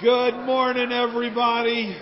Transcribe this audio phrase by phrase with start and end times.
[0.00, 1.96] Good morning, everybody.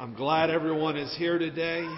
[0.00, 1.88] I'm glad everyone is here today.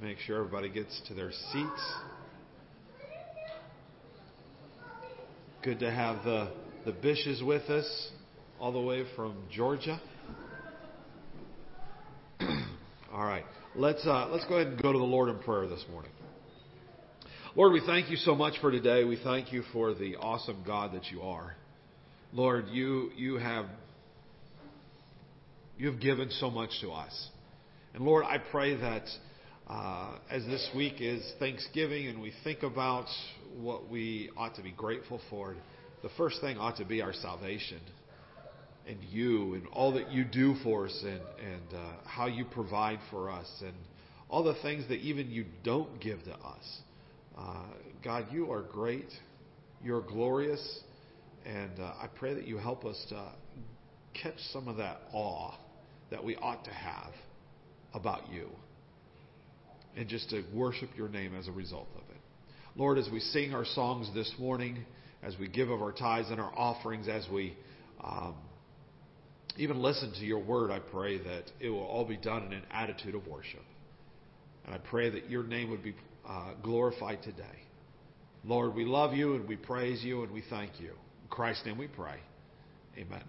[0.00, 1.94] Make sure everybody gets to their seats.
[5.62, 6.50] Good to have the,
[6.84, 8.10] the Bishes with us,
[8.58, 10.00] all the way from Georgia.
[13.12, 13.44] all right,
[13.76, 16.10] let's, uh, let's go ahead and go to the Lord in prayer this morning.
[17.54, 19.04] Lord, we thank you so much for today.
[19.04, 21.54] We thank you for the awesome God that you are.
[22.32, 23.66] Lord, you, you have,
[25.76, 27.28] you have given so much to us.
[27.92, 29.02] And Lord, I pray that
[29.68, 33.04] uh, as this week is Thanksgiving and we think about
[33.60, 35.54] what we ought to be grateful for,
[36.02, 37.80] the first thing ought to be our salvation
[38.88, 42.98] and you and all that you do for us and, and uh, how you provide
[43.10, 43.74] for us and
[44.30, 46.80] all the things that even you don't give to us.
[47.36, 47.64] Uh,
[48.04, 49.08] God, you are great.
[49.82, 50.80] You're glorious.
[51.44, 53.32] And uh, I pray that you help us to
[54.20, 55.54] catch some of that awe
[56.10, 57.12] that we ought to have
[57.94, 58.48] about you.
[59.96, 62.20] And just to worship your name as a result of it.
[62.76, 64.84] Lord, as we sing our songs this morning,
[65.22, 67.54] as we give of our tithes and our offerings, as we
[68.02, 68.34] um,
[69.56, 72.62] even listen to your word, I pray that it will all be done in an
[72.70, 73.62] attitude of worship.
[74.64, 75.94] And I pray that your name would be
[76.28, 77.42] uh, glorified today.
[78.44, 80.90] Lord, we love you and we praise you and we thank you.
[80.90, 82.16] In Christ's name we pray.
[82.98, 83.22] Amen.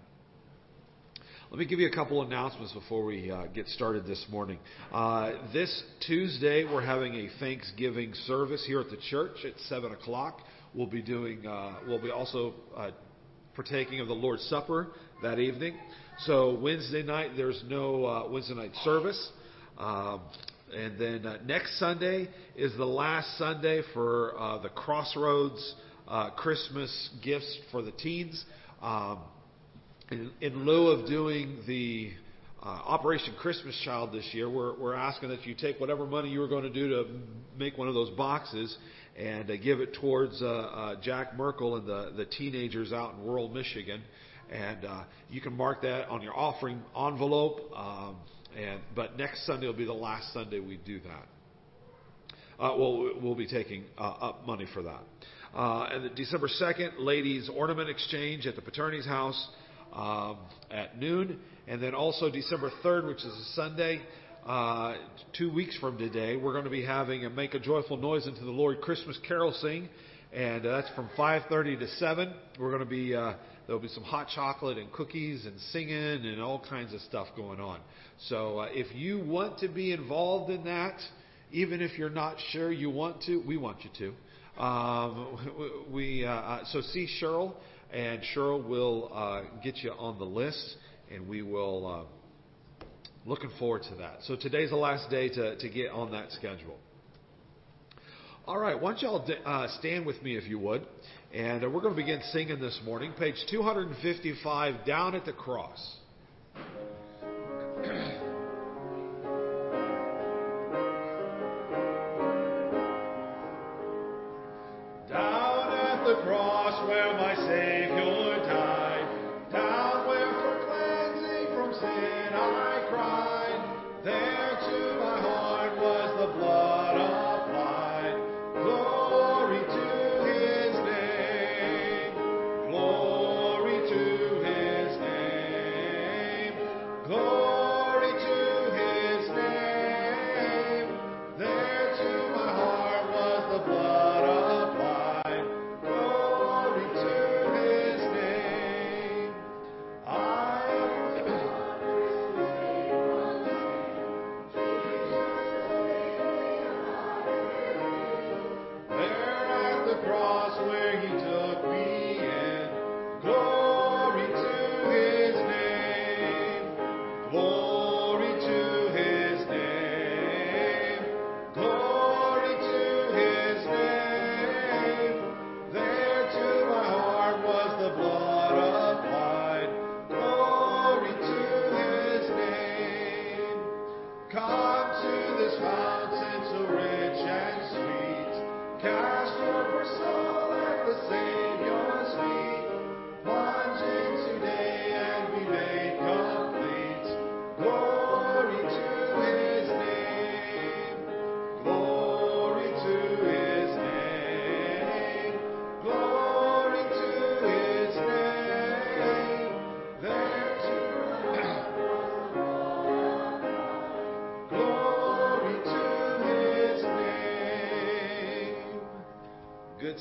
[1.50, 4.58] Let me give you a couple announcements before we uh, get started this morning.
[4.92, 10.40] Uh, this Tuesday, we're having a Thanksgiving service here at the church at 7 o'clock.
[10.74, 12.90] We'll be doing, uh, we'll be also uh,
[13.54, 14.88] partaking of the Lord's Supper
[15.22, 15.76] that evening.
[16.26, 19.30] So Wednesday night, there's no uh, Wednesday night service.
[19.78, 20.22] Um,
[20.72, 25.74] and then uh, next Sunday is the last Sunday for uh, the Crossroads
[26.08, 28.44] uh, Christmas gifts for the teens.
[28.82, 29.18] Um,
[30.10, 32.10] in, in, lieu of doing the
[32.62, 36.40] uh, Operation Christmas Child this year, we're, we're, asking that you take whatever money you
[36.40, 37.06] were going to do to
[37.58, 38.76] make one of those boxes
[39.16, 43.48] and uh, give it towards uh, Jack Merkel and the, the teenagers out in rural
[43.48, 44.02] Michigan.
[44.50, 44.86] And
[45.30, 47.60] you can mark that on your offering envelope.
[47.74, 48.16] Um,
[48.56, 51.26] and but next Sunday will be the last Sunday we do that.
[52.58, 55.02] Uh, well, we'll be taking uh, up money for that.
[55.54, 59.48] Uh, and the December 2nd, ladies' ornament exchange at the Paterni's house
[59.92, 60.38] um,
[60.70, 61.38] at noon.
[61.66, 64.02] And then also December 3rd, which is a Sunday,
[64.46, 64.94] uh,
[65.36, 68.44] two weeks from today, we're going to be having a Make a Joyful Noise into
[68.44, 69.88] the Lord Christmas Carol Sing.
[70.34, 72.34] And uh, that's from 5.30 to 7.
[72.58, 73.34] We're going to be uh,
[73.66, 75.94] There'll be some hot chocolate and cookies and singing
[76.26, 77.80] and all kinds of stuff going on.
[78.28, 81.00] So uh, if you want to be involved in that,
[81.50, 84.62] even if you're not sure you want to, we want you to.
[84.62, 87.54] Um, we uh, uh, so see Cheryl,
[87.92, 90.76] and Cheryl will uh, get you on the list,
[91.12, 91.86] and we will.
[91.86, 92.04] Uh,
[93.26, 94.18] looking forward to that.
[94.24, 96.76] So today's the last day to, to get on that schedule.
[98.46, 100.86] All right, why don't y'all uh, stand with me if you would?
[101.32, 105.96] And uh, we're going to begin singing this morning, page 255, Down at the Cross.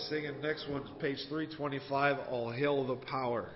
[0.09, 0.41] Singing.
[0.41, 3.49] Next one, page 325, All Hail the Power.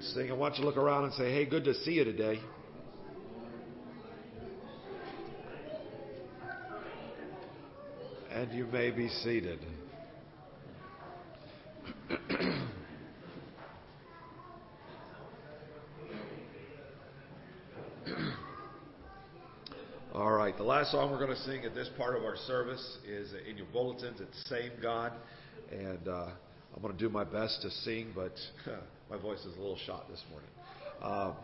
[0.00, 0.30] Good sing.
[0.30, 2.40] I want you to look around and say, hey, good to see you today.
[8.32, 9.58] And you may be seated.
[20.14, 22.96] All right, the last song we're going to sing at this part of our service
[23.06, 24.18] is in your bulletins.
[24.18, 25.12] It's Same God.
[25.70, 26.28] And uh,
[26.74, 28.32] I'm going to do my best to sing, but
[29.10, 30.50] my voice is a little shot this morning.
[31.02, 31.34] Um,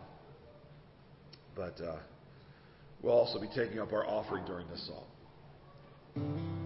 [1.55, 1.97] but uh,
[3.01, 6.56] we'll also be taking up our offering during this song.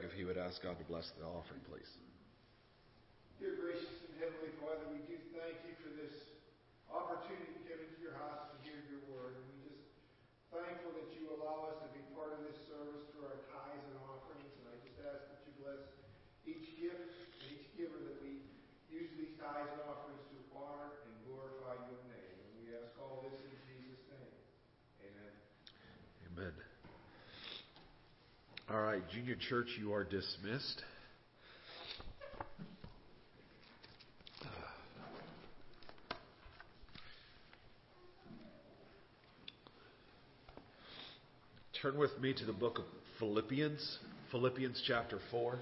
[0.00, 1.92] Greg if he would ask God to bless the offering, please.
[3.36, 6.40] Dear gracious and heavenly Father, we do thank you for this
[6.88, 9.36] opportunity to come into your house and hear your word.
[9.36, 9.84] And we just
[10.48, 14.00] thankful that you allow us to be part of this service through our tithes and
[14.08, 14.48] offerings.
[14.64, 15.84] And I just ask that you bless
[16.48, 17.12] each gift
[17.44, 18.40] and each giver that we
[18.88, 22.36] use these tithes and offerings to honor and glorify your name.
[22.40, 24.32] And we ask all this in Jesus' name.
[25.12, 25.32] Amen.
[26.32, 26.70] Amen.
[28.72, 30.84] All right, Junior Church, you are dismissed.
[41.82, 42.84] Turn with me to the book of
[43.18, 43.98] Philippians,
[44.30, 45.58] Philippians chapter 4.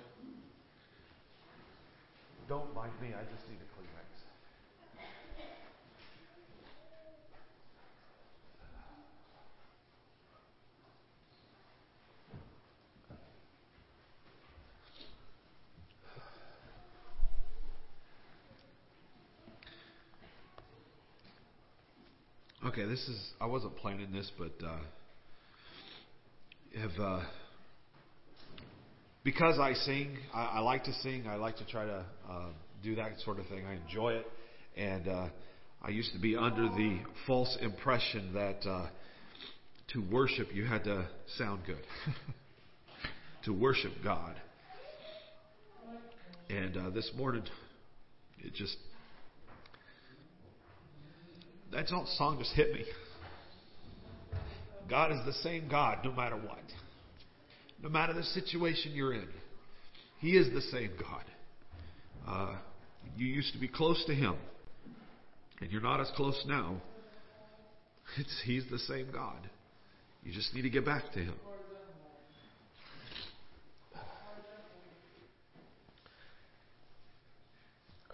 [2.47, 4.09] Don't mind me, I just need a Kleenex.
[22.67, 23.31] Okay, this is.
[23.41, 24.79] I wasn't planning this, but uh,
[26.81, 27.21] have uh,
[29.25, 30.17] because I sing.
[30.35, 31.27] I, I like to sing.
[31.29, 32.47] I like to try to uh,
[32.83, 33.65] do that sort of thing.
[33.67, 34.27] I enjoy it,
[34.77, 35.29] and uh,
[35.83, 38.87] I used to be under the false impression that uh,
[39.93, 41.83] to worship you had to sound good.
[43.45, 44.35] to worship God,
[46.51, 47.45] and uh, this morning,
[48.41, 48.77] it just
[51.73, 52.85] that song just hit me.
[54.89, 56.59] God is the same God no matter what.
[57.83, 59.29] No matter the situation you're in.
[60.19, 61.25] He is the same God.
[62.27, 62.57] Uh,
[63.17, 64.37] you used to be close to Him,
[65.61, 66.81] and you're not as close now.
[68.17, 69.49] It's, he's the same God.
[70.25, 71.35] You just need to get back to Him.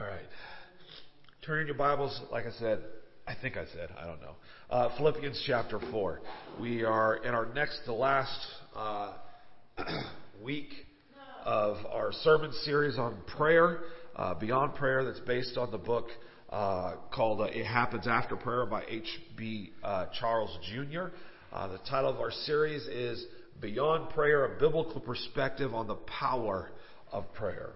[0.01, 0.21] All right.
[1.47, 2.81] Turn in your Bibles, like I said,
[3.27, 4.35] I think I said, I don't know.
[4.69, 6.21] Uh, Philippians chapter 4.
[6.61, 8.39] We are in our next to last
[8.77, 9.15] uh,
[10.43, 10.69] week
[11.43, 13.81] of our sermon series on prayer,
[14.17, 16.09] uh, Beyond Prayer, that's based on the book
[16.51, 19.73] uh, called uh, It Happens After Prayer by H.B.
[19.83, 21.05] Uh, Charles Jr.
[21.51, 23.25] The title of our series is
[23.59, 26.73] Beyond Prayer, a Biblical Perspective on the Power
[27.11, 27.71] of Prayer.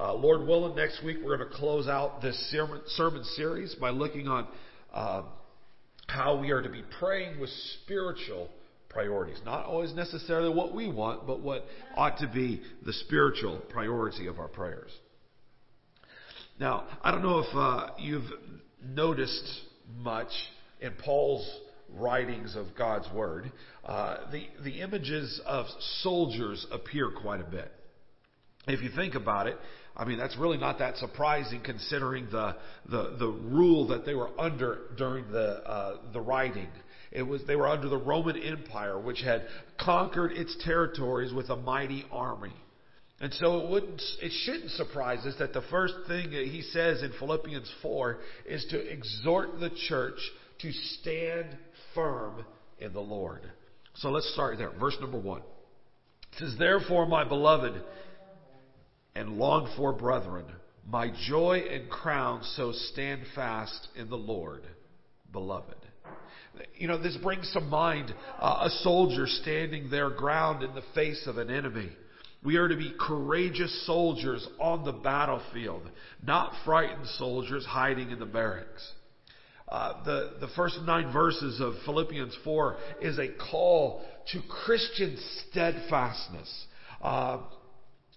[0.00, 4.28] Lord willing, next week we're going to close out this sermon, sermon series by looking
[4.28, 4.46] on
[4.92, 5.22] uh,
[6.06, 7.50] how we are to be praying with
[7.82, 8.48] spiritual
[8.88, 9.38] priorities.
[9.44, 11.64] Not always necessarily what we want, but what
[11.96, 14.90] ought to be the spiritual priority of our prayers.
[16.58, 18.30] Now, I don't know if uh, you've
[18.82, 19.48] noticed
[19.96, 20.30] much
[20.80, 21.48] in Paul's
[21.94, 23.52] writings of God's Word.
[23.84, 25.66] Uh, the, the images of
[26.02, 27.70] soldiers appear quite a bit.
[28.66, 29.56] If you think about it,
[29.98, 32.56] I mean, that's really not that surprising considering the,
[32.88, 36.68] the, the rule that they were under during the, uh, the writing.
[37.10, 39.46] It was, they were under the Roman Empire, which had
[39.78, 42.54] conquered its territories with a mighty army.
[43.20, 47.02] And so it wouldn't, it shouldn't surprise us that the first thing that he says
[47.02, 50.18] in Philippians 4 is to exhort the church
[50.60, 51.56] to stand
[51.94, 52.44] firm
[52.78, 53.42] in the Lord.
[53.96, 54.70] So let's start there.
[54.78, 55.40] Verse number 1.
[55.40, 55.44] It
[56.38, 57.82] says, Therefore, my beloved,
[59.14, 60.44] and longed for brethren,
[60.86, 64.62] my joy and crown, so stand fast in the Lord,
[65.32, 65.74] beloved.
[66.76, 71.26] You know, this brings to mind uh, a soldier standing their ground in the face
[71.26, 71.90] of an enemy.
[72.42, 75.82] We are to be courageous soldiers on the battlefield,
[76.22, 78.92] not frightened soldiers hiding in the barracks.
[79.68, 85.18] Uh, the, the first nine verses of Philippians 4 is a call to Christian
[85.50, 86.66] steadfastness.
[87.02, 87.40] Uh,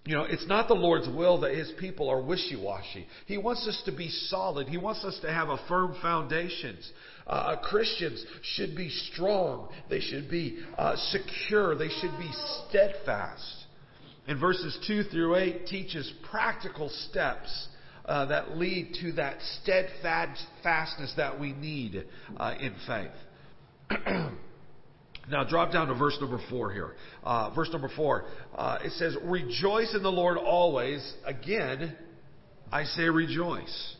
[0.04, 3.06] you know, it's not the Lord's will that His people are wishy-washy.
[3.26, 4.68] He wants us to be solid.
[4.68, 6.90] He wants us to have a firm foundations.
[7.24, 9.68] Uh, Christians should be strong.
[9.88, 11.76] They should be uh, secure.
[11.76, 12.30] They should be
[12.68, 13.64] steadfast.
[14.26, 17.68] And verses 2 through 8 teaches practical steps
[18.04, 22.04] uh, that lead to that steadfastness that we need
[22.36, 24.32] uh, in faith.
[25.30, 26.94] Now, drop down to verse number four here.
[27.22, 28.24] Uh, verse number four.
[28.54, 31.14] Uh, it says, Rejoice in the Lord always.
[31.24, 31.96] Again,
[32.72, 33.96] I say rejoice.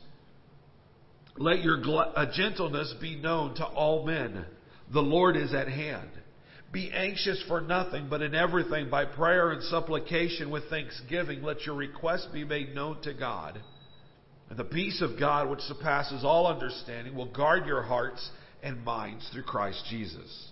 [1.36, 4.44] Let your gl- uh, gentleness be known to all men.
[4.92, 6.10] The Lord is at hand.
[6.72, 11.74] Be anxious for nothing, but in everything, by prayer and supplication with thanksgiving, let your
[11.74, 13.60] requests be made known to God.
[14.48, 18.28] And the peace of God, which surpasses all understanding, will guard your hearts
[18.62, 20.51] and minds through Christ Jesus.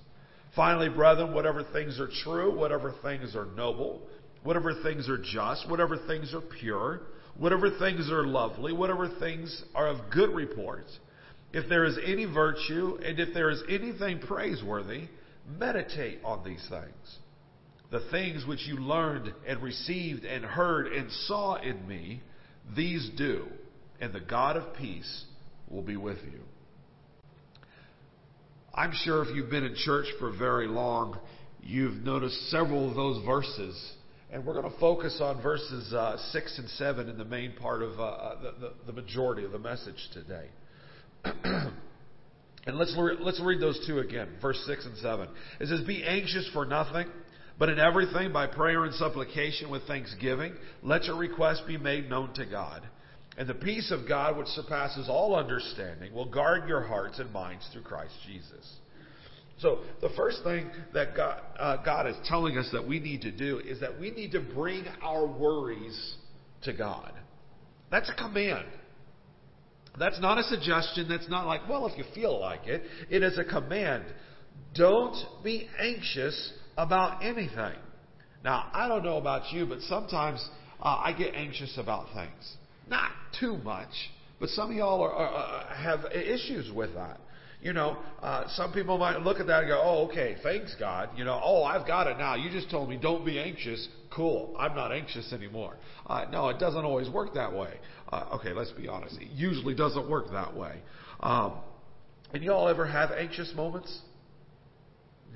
[0.57, 4.03] Finally, brethren, whatever things are true, whatever things are noble,
[4.43, 7.03] whatever things are just, whatever things are pure,
[7.39, 10.87] whatever things are lovely, whatever things are of good report,
[11.53, 15.09] if there is any virtue and if there is anything praiseworthy,
[15.59, 17.19] meditate on these things.
[17.91, 22.23] The things which you learned and received and heard and saw in me,
[22.77, 23.47] these do,
[24.01, 25.25] and the God of peace
[25.69, 26.41] will be with you.
[28.75, 31.19] I'm sure if you've been in church for very long,
[31.61, 33.93] you've noticed several of those verses.
[34.33, 37.83] And we're going to focus on verses uh, 6 and 7 in the main part
[37.83, 40.47] of uh, uh the, the, majority of the message today.
[41.25, 45.29] and let's, let's read those two again, verse 6 and 7.
[45.59, 47.09] It says, Be anxious for nothing,
[47.59, 50.55] but in everything by prayer and supplication with thanksgiving,
[50.85, 52.83] let your requests be made known to God.
[53.37, 57.69] And the peace of God, which surpasses all understanding, will guard your hearts and minds
[57.73, 58.77] through Christ Jesus.
[59.59, 63.31] So, the first thing that God, uh, God is telling us that we need to
[63.31, 66.17] do is that we need to bring our worries
[66.63, 67.13] to God.
[67.91, 68.67] That's a command.
[69.99, 71.09] That's not a suggestion.
[71.09, 72.83] That's not like, well, if you feel like it.
[73.11, 74.05] It is a command.
[74.75, 77.77] Don't be anxious about anything.
[78.43, 80.47] Now, I don't know about you, but sometimes
[80.81, 82.57] uh, I get anxious about things.
[82.91, 87.21] Not too much, but some of y'all are, are, have issues with that.
[87.63, 91.11] You know, uh, some people might look at that and go, "Oh, okay, thanks God."
[91.15, 92.35] You know, "Oh, I've got it now.
[92.35, 93.87] You just told me don't be anxious.
[94.11, 95.77] Cool, I'm not anxious anymore."
[96.07, 97.75] Uh, no, it doesn't always work that way.
[98.11, 99.17] Uh, okay, let's be honest.
[99.21, 100.81] It usually doesn't work that way.
[101.21, 101.53] Um,
[102.33, 104.01] and y'all ever have anxious moments?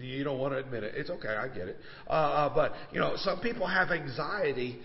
[0.00, 0.94] You don't want to admit it.
[0.96, 1.28] It's okay.
[1.28, 1.76] I get it.
[2.08, 4.80] Uh, uh, but you know, some people have anxiety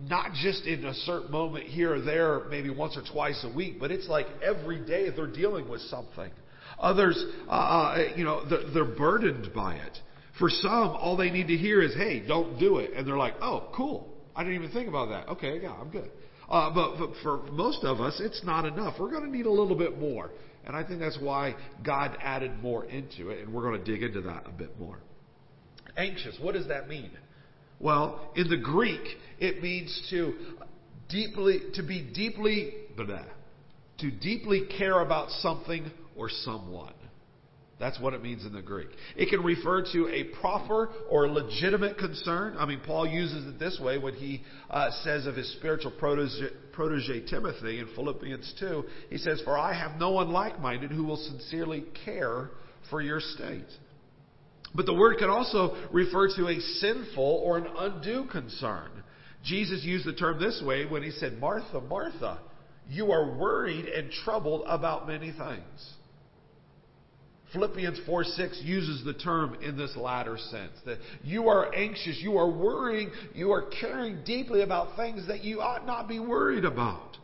[0.00, 3.80] not just in a certain moment here or there, maybe once or twice a week,
[3.80, 6.30] but it's like every day they're dealing with something.
[6.78, 9.98] Others, uh, uh you know, they're, they're burdened by it.
[10.38, 13.34] For some, all they need to hear is, "Hey, don't do it," and they're like,
[13.42, 14.08] "Oh, cool.
[14.36, 15.28] I didn't even think about that.
[15.32, 16.10] Okay, yeah, I'm good."
[16.48, 18.94] Uh, but, but for most of us, it's not enough.
[19.00, 20.30] We're going to need a little bit more,
[20.64, 24.02] and I think that's why God added more into it, and we're going to dig
[24.02, 24.98] into that a bit more.
[25.96, 26.38] Anxious.
[26.40, 27.10] What does that mean?
[27.80, 29.02] Well, in the Greek,
[29.38, 30.34] it means to
[31.08, 33.24] deeply, to be deeply, blah,
[33.98, 36.92] to deeply care about something or someone.
[37.78, 38.88] That's what it means in the Greek.
[39.16, 42.56] It can refer to a proper or legitimate concern.
[42.58, 46.48] I mean, Paul uses it this way when he uh, says of his spiritual protege,
[46.72, 48.84] protege Timothy in Philippians 2.
[49.10, 52.50] He says, For I have no one like minded who will sincerely care
[52.90, 53.66] for your state.
[54.74, 58.90] But the word can also refer to a sinful or an undue concern.
[59.44, 62.38] Jesus used the term this way when he said, Martha, Martha,
[62.88, 65.94] you are worried and troubled about many things.
[67.52, 72.36] Philippians 4 6 uses the term in this latter sense that you are anxious, you
[72.36, 77.16] are worrying, you are caring deeply about things that you ought not be worried about.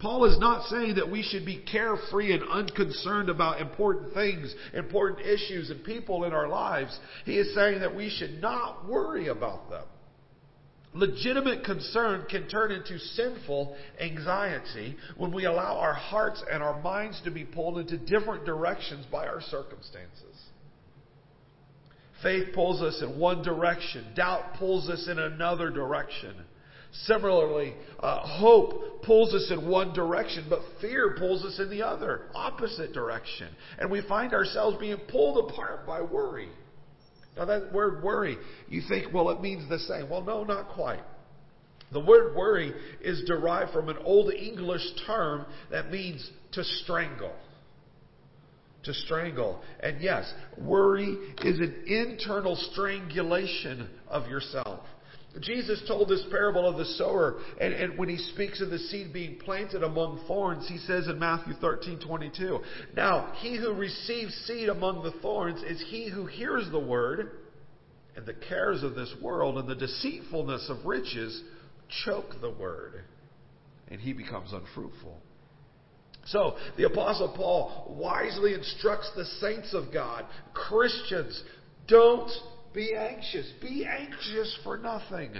[0.00, 5.20] Paul is not saying that we should be carefree and unconcerned about important things, important
[5.26, 6.98] issues, and people in our lives.
[7.26, 9.84] He is saying that we should not worry about them.
[10.92, 17.20] Legitimate concern can turn into sinful anxiety when we allow our hearts and our minds
[17.22, 20.24] to be pulled into different directions by our circumstances.
[22.22, 26.34] Faith pulls us in one direction, doubt pulls us in another direction.
[26.92, 32.22] Similarly, uh, hope pulls us in one direction, but fear pulls us in the other,
[32.34, 33.48] opposite direction.
[33.78, 36.48] And we find ourselves being pulled apart by worry.
[37.36, 38.36] Now, that word worry,
[38.68, 40.10] you think, well, it means the same.
[40.10, 41.02] Well, no, not quite.
[41.92, 47.32] The word worry is derived from an Old English term that means to strangle.
[48.84, 49.62] To strangle.
[49.80, 54.80] And yes, worry is an internal strangulation of yourself.
[55.38, 59.12] Jesus told this parable of the sower, and, and, when he speaks of the seed
[59.12, 62.58] being planted among thorns, he says in Matthew 13, 22,
[62.96, 67.30] Now, he who receives seed among the thorns is he who hears the word,
[68.16, 71.42] and the cares of this world and the deceitfulness of riches
[72.04, 73.04] choke the word,
[73.88, 75.16] and he becomes unfruitful.
[76.26, 81.40] So, the Apostle Paul wisely instructs the saints of God, Christians,
[81.86, 82.30] Don't
[82.72, 83.50] be anxious.
[83.60, 85.34] Be anxious for nothing.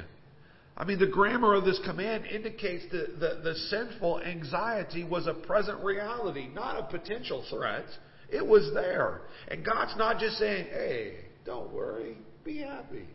[0.76, 5.34] I mean, the grammar of this command indicates that the, the sinful anxiety was a
[5.34, 7.84] present reality, not a potential threat.
[8.30, 9.22] It was there.
[9.48, 13.06] And God's not just saying, hey, don't worry, be happy.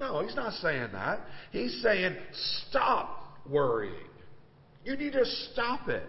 [0.00, 1.20] No, He's not saying that.
[1.50, 2.16] He's saying,
[2.68, 3.94] stop worrying.
[4.84, 6.08] You need to stop it.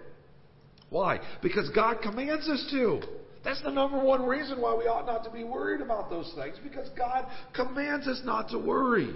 [0.90, 1.20] Why?
[1.42, 3.02] Because God commands us to.
[3.44, 6.58] That's the number one reason why we ought not to be worried about those things,
[6.62, 9.16] because God commands us not to worry.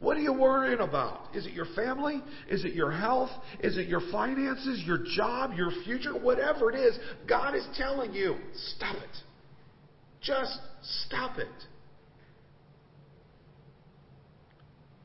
[0.00, 1.34] What are you worrying about?
[1.34, 2.22] Is it your family?
[2.48, 3.30] Is it your health?
[3.60, 6.12] Is it your finances, your job, your future?
[6.12, 6.96] Whatever it is,
[7.28, 8.36] God is telling you,
[8.76, 9.16] stop it.
[10.20, 10.56] Just
[11.06, 11.46] stop it.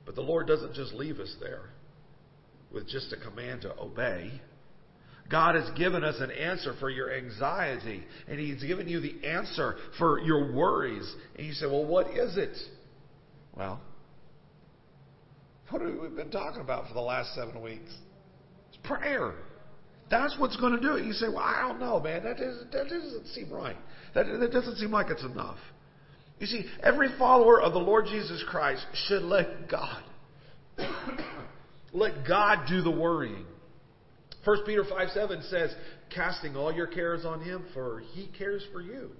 [0.05, 1.69] But the Lord doesn't just leave us there
[2.71, 4.31] with just a command to obey.
[5.29, 9.75] God has given us an answer for your anxiety, and He's given you the answer
[9.97, 11.09] for your worries.
[11.35, 12.57] And you say, Well, what is it?
[13.55, 13.79] Well,
[15.69, 17.91] what have we been talking about for the last seven weeks?
[18.69, 19.33] It's prayer.
[20.09, 21.05] That's what's going to do it.
[21.05, 22.23] You say, Well, I don't know, man.
[22.23, 23.77] That doesn't, that doesn't seem right.
[24.13, 25.57] That, that doesn't seem like it's enough.
[26.39, 30.03] You see, every follower of the Lord Jesus Christ should let God,
[31.93, 33.45] let God do the worrying.
[34.43, 35.73] 1 Peter 5 7 says,
[36.13, 39.11] casting all your cares on him, for he cares for you.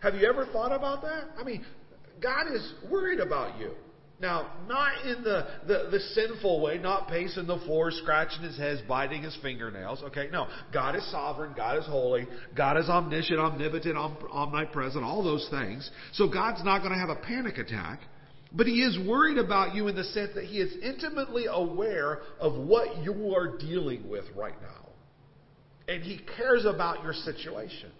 [0.00, 1.24] Have you ever thought about that?
[1.38, 1.64] I mean,
[2.22, 3.72] God is worried about you.
[4.20, 8.84] Now, not in the, the, the, sinful way, not pacing the floor, scratching his head,
[8.88, 10.02] biting his fingernails.
[10.04, 10.46] Okay, no.
[10.72, 11.52] God is sovereign.
[11.56, 12.26] God is holy.
[12.56, 15.90] God is omniscient, omnipotent, omnipresent, all those things.
[16.12, 18.00] So God's not going to have a panic attack.
[18.56, 22.54] But he is worried about you in the sense that he is intimately aware of
[22.54, 24.88] what you are dealing with right now.
[25.92, 27.90] And he cares about your situation.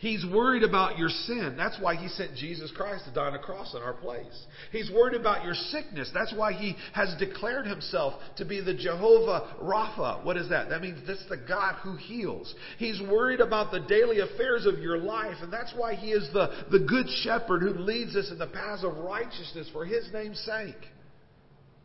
[0.00, 1.54] He's worried about your sin.
[1.58, 4.46] That's why he sent Jesus Christ to die on a cross in our place.
[4.72, 6.10] He's worried about your sickness.
[6.14, 10.24] That's why he has declared himself to be the Jehovah Rapha.
[10.24, 10.70] What is that?
[10.70, 12.54] That means that's the God who heals.
[12.78, 16.64] He's worried about the daily affairs of your life, and that's why he is the,
[16.72, 20.88] the good shepherd who leads us in the paths of righteousness for his name's sake.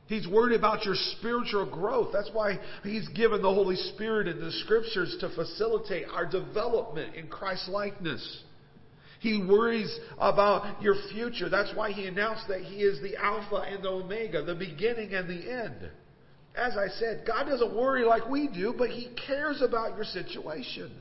[0.08, 2.10] He's worried about your spiritual growth.
[2.14, 7.28] That's why He's given the Holy Spirit in the Scriptures to facilitate our development in
[7.28, 8.44] Christ likeness.
[9.20, 11.50] He worries about your future.
[11.50, 15.28] That's why He announced that He is the Alpha and the Omega, the beginning and
[15.28, 15.90] the end.
[16.56, 20.92] As I said, God doesn't worry like we do, but He cares about your situation.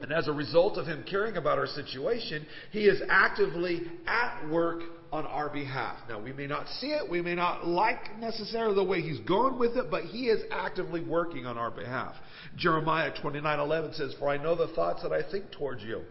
[0.00, 4.82] And as a result of Him caring about our situation, He is actively at work
[5.10, 5.96] on our behalf.
[6.08, 9.58] Now, we may not see it, we may not like necessarily the way He's going
[9.58, 12.14] with it, but He is actively working on our behalf.
[12.56, 16.04] Jeremiah 29:11 says, "For I know the thoughts that I think towards you,"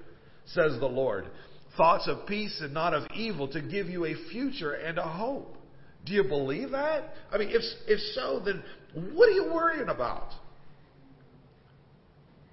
[0.46, 1.28] says the Lord,
[1.76, 5.58] thoughts of peace and not of evil, to give you a future and a hope.
[6.06, 7.14] Do you believe that?
[7.32, 8.64] I mean, if if so, then
[9.14, 10.34] what are you worrying about?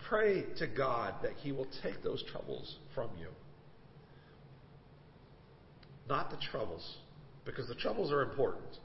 [0.09, 3.28] Pray to God that He will take those troubles from you.
[6.08, 6.98] Not the troubles,
[7.44, 8.78] because the troubles are important.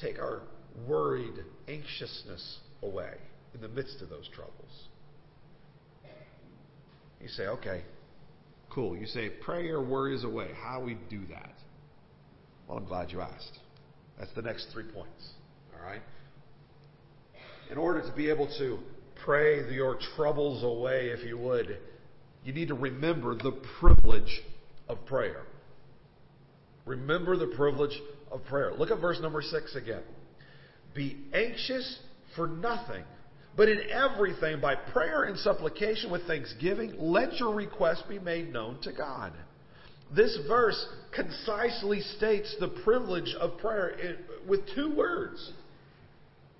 [0.00, 0.42] Take our
[0.86, 1.34] worried
[1.68, 3.14] anxiousness away
[3.54, 4.88] in the midst of those troubles.
[7.20, 7.82] You say, okay,
[8.70, 8.96] cool.
[8.96, 10.50] You say, pray your worries away.
[10.62, 11.54] How we do that?
[12.68, 13.58] Well, I'm glad you asked.
[14.18, 15.30] That's the next three points.
[15.74, 16.02] All right?
[17.70, 18.78] in order to be able to
[19.24, 21.78] pray your troubles away, if you would,
[22.44, 24.42] you need to remember the privilege
[24.88, 25.42] of prayer.
[26.84, 27.98] Remember the privilege
[28.30, 28.72] of prayer.
[28.74, 30.02] Look at verse number six again.
[30.94, 31.98] Be anxious
[32.36, 33.04] for nothing,
[33.56, 38.78] but in everything, by prayer and supplication with thanksgiving, let your request be made known
[38.82, 39.32] to God.
[40.14, 44.18] This verse concisely states the privilege of prayer
[44.48, 45.52] with two words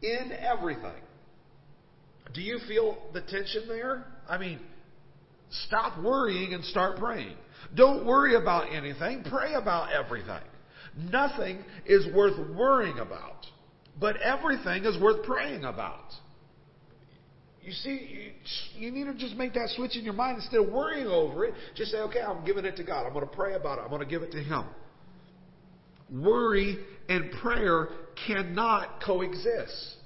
[0.02, 1.02] in everything.
[2.34, 4.04] Do you feel the tension there?
[4.28, 4.58] I mean,
[5.66, 7.36] stop worrying and start praying.
[7.74, 10.42] Don't worry about anything, pray about everything.
[10.96, 13.46] Nothing is worth worrying about,
[14.00, 16.12] but everything is worth praying about.
[17.66, 18.32] You see,
[18.76, 21.54] you, need to just make that switch in your mind instead of worrying over it.
[21.74, 23.04] Just say, okay, I'm giving it to God.
[23.04, 23.82] I'm going to pray about it.
[23.82, 24.64] I'm going to give it to Him.
[26.08, 27.88] Worry and prayer
[28.28, 29.96] cannot coexist.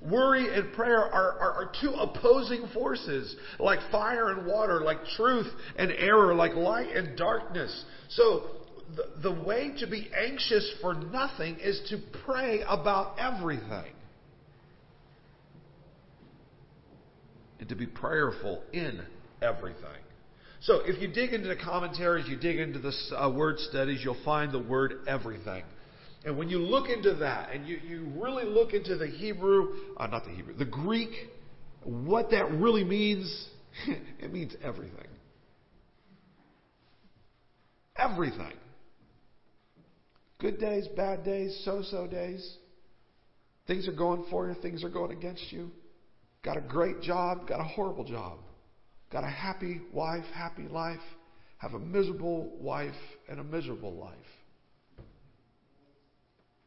[0.00, 5.48] Worry and prayer are, are, are, two opposing forces, like fire and water, like truth
[5.76, 7.84] and error, like light and darkness.
[8.10, 8.44] So,
[8.96, 13.92] the, the way to be anxious for nothing is to pray about everything.
[17.58, 19.02] and to be prayerful in
[19.42, 19.82] everything.
[20.60, 24.22] So if you dig into the commentaries, you dig into the uh, word studies, you'll
[24.24, 25.62] find the word everything.
[26.28, 30.08] And when you look into that and you, you really look into the Hebrew, uh,
[30.08, 31.08] not the Hebrew, the Greek,
[31.84, 33.48] what that really means,
[34.20, 35.08] it means everything.
[37.96, 38.52] Everything.
[40.38, 42.56] Good days, bad days, so so days.
[43.66, 45.70] Things are going for you, things are going against you.
[46.44, 48.36] Got a great job, got a horrible job.
[49.10, 51.00] Got a happy wife, happy life.
[51.56, 52.92] Have a miserable wife
[53.30, 54.12] and a miserable life.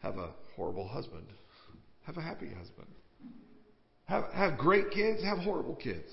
[0.01, 1.27] Have a horrible husband.
[2.05, 2.87] Have a happy husband.
[4.05, 6.09] Have, have great kids, have horrible kids.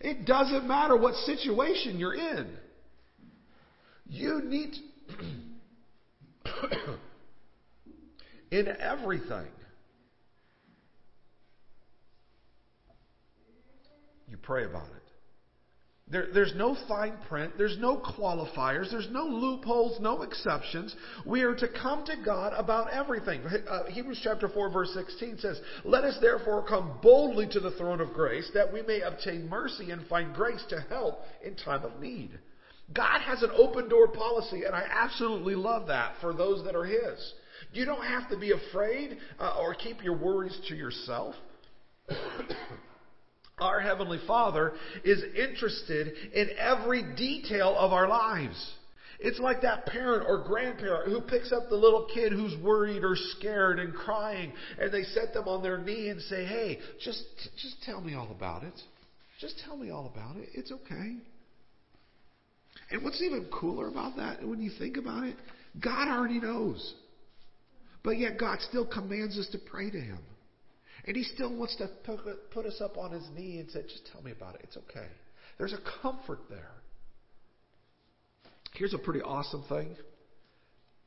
[0.00, 2.56] It doesn't matter what situation you're in.
[4.06, 4.74] You need
[8.50, 9.48] in everything.
[14.28, 14.97] You pray about it.
[16.10, 17.54] There, there's no fine print.
[17.58, 18.90] There's no qualifiers.
[18.90, 20.94] There's no loopholes, no exceptions.
[21.26, 23.42] We are to come to God about everything.
[23.44, 28.00] Uh, Hebrews chapter 4 verse 16 says, Let us therefore come boldly to the throne
[28.00, 32.00] of grace that we may obtain mercy and find grace to help in time of
[32.00, 32.30] need.
[32.94, 36.86] God has an open door policy and I absolutely love that for those that are
[36.86, 37.34] His.
[37.72, 41.34] You don't have to be afraid uh, or keep your worries to yourself.
[43.60, 44.72] Our Heavenly Father
[45.04, 48.74] is interested in every detail of our lives.
[49.20, 53.16] It's like that parent or grandparent who picks up the little kid who's worried or
[53.16, 57.24] scared and crying and they set them on their knee and say, "Hey, just
[57.56, 58.80] just tell me all about it.
[59.40, 60.50] Just tell me all about it.
[60.54, 61.16] It's okay."
[62.90, 65.36] And what's even cooler about that when you think about it,
[65.80, 66.94] God already knows.
[68.04, 70.18] But yet God still commands us to pray to him.
[71.04, 71.88] And he still wants to
[72.50, 74.62] put us up on his knee and say, just tell me about it.
[74.64, 75.06] It's okay.
[75.56, 76.70] There's a comfort there.
[78.74, 79.96] Here's a pretty awesome thing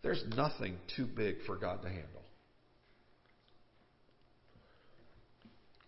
[0.04, 2.21] there's nothing too big for God to handle.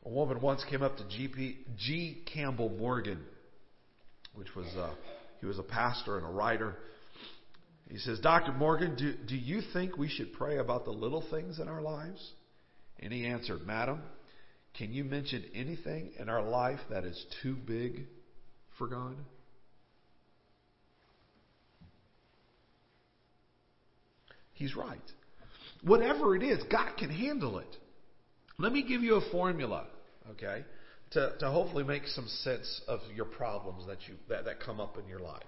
[0.05, 2.21] A woman once came up to G.
[2.31, 3.19] Campbell Morgan,
[4.35, 4.93] which was uh,
[5.39, 6.75] he was a pastor and a writer.
[7.89, 8.53] He says, Dr.
[8.53, 12.31] Morgan, do, do you think we should pray about the little things in our lives?
[13.03, 14.01] And he answered, Madam,
[14.77, 18.05] can you mention anything in our life that is too big
[18.77, 19.17] for God?
[24.53, 25.01] He's right.
[25.83, 27.75] Whatever it is, God can handle it.
[28.57, 29.87] Let me give you a formula,
[30.31, 30.63] okay,
[31.11, 34.97] to, to hopefully make some sense of your problems that, you, that, that come up
[34.97, 35.41] in your life.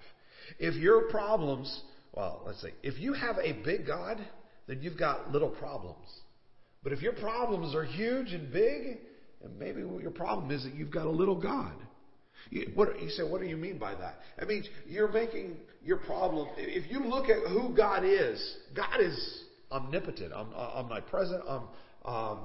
[0.58, 1.80] If your problems,
[2.12, 4.18] well, let's say, if you have a big God,
[4.66, 6.06] then you've got little problems.
[6.86, 8.98] But if your problems are huge and big,
[9.42, 11.74] and maybe your problem is that you've got a little God.
[12.48, 14.20] You, what, you say, what do you mean by that?
[14.40, 16.46] I mean, you're making your problem.
[16.56, 21.68] If you look at who God is, God is omnipotent, omnipresent, um,
[22.04, 22.38] um,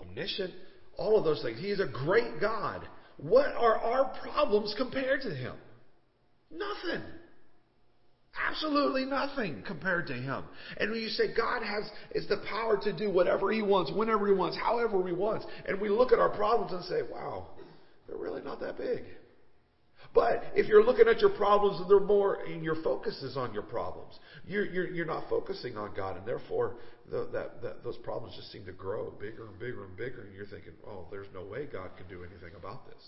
[0.00, 0.54] omniscient,
[0.96, 1.58] all of those things.
[1.60, 2.88] He is a great God.
[3.18, 5.56] What are our problems compared to Him?
[6.50, 7.02] Nothing.
[8.64, 10.44] Absolutely nothing compared to him.
[10.78, 14.26] And when you say God has is the power to do whatever he wants, whenever
[14.26, 17.48] he wants, however he wants, and we look at our problems and say, wow,
[18.08, 19.04] they're really not that big.
[20.14, 23.52] But if you're looking at your problems and they're more, and your focus is on
[23.52, 26.76] your problems, you're, you're, you're not focusing on God, and therefore
[27.10, 30.34] the, that, that, those problems just seem to grow bigger and bigger and bigger, and
[30.34, 33.02] you're thinking, oh, there's no way God can do anything about this.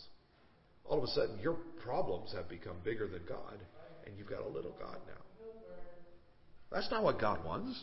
[0.85, 3.59] All of a sudden, your problems have become bigger than God,
[4.05, 5.26] and you've got a little God now.
[6.71, 7.83] That's not what God wants.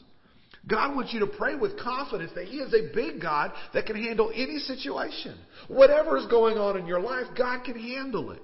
[0.67, 3.95] God wants you to pray with confidence that He is a big God that can
[3.95, 5.37] handle any situation.
[5.67, 8.41] Whatever is going on in your life, God can handle it.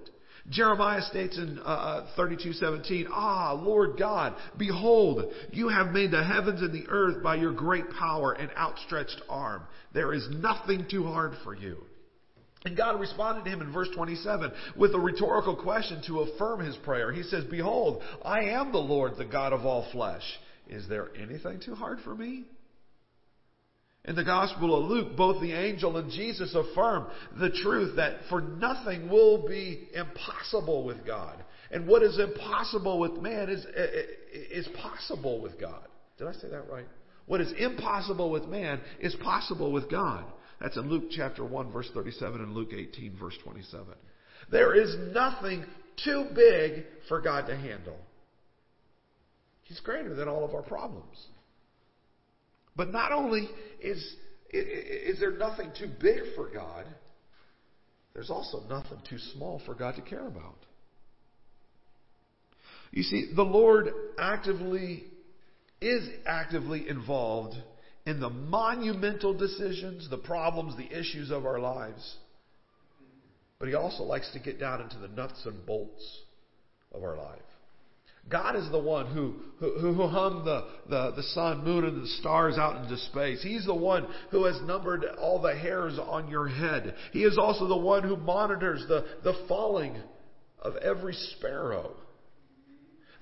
[0.49, 6.61] Jeremiah states in uh, 32:17, uh, "Ah, Lord God, behold, you have made the heavens
[6.61, 9.63] and the earth by your great power and outstretched arm.
[9.93, 11.85] There is nothing too hard for you."
[12.65, 16.75] And God responded to him in verse 27 with a rhetorical question to affirm his
[16.77, 17.11] prayer.
[17.11, 20.23] He says, Behold, I am the Lord, the God of all flesh.
[20.67, 22.43] Is there anything too hard for me?
[24.05, 27.07] In the Gospel of Luke, both the angel and Jesus affirm
[27.39, 31.43] the truth that for nothing will be impossible with God.
[31.71, 33.65] And what is impossible with man is,
[34.51, 35.83] is possible with God.
[36.17, 36.87] Did I say that right?
[37.25, 40.25] What is impossible with man is possible with God.
[40.59, 43.85] That's in Luke chapter 1 verse 37 and Luke 18 verse 27.
[44.51, 45.65] There is nothing
[46.03, 47.97] too big for God to handle.
[49.63, 51.27] He's greater than all of our problems.
[52.75, 53.47] But not only
[53.81, 54.15] is,
[54.51, 56.85] is there nothing too big for God,
[58.13, 60.57] there's also nothing too small for God to care about.
[62.91, 65.03] You see, the Lord actively
[65.79, 67.55] is actively involved
[68.09, 72.15] in the monumental decisions, the problems, the issues of our lives.
[73.59, 76.21] But He also likes to get down into the nuts and bolts
[76.91, 77.39] of our life.
[78.27, 82.07] God is the one who, who, who hung the, the, the sun, moon, and the
[82.07, 83.43] stars out into space.
[83.43, 86.95] He's the one who has numbered all the hairs on your head.
[87.11, 89.97] He is also the one who monitors the, the falling
[90.59, 91.95] of every sparrow.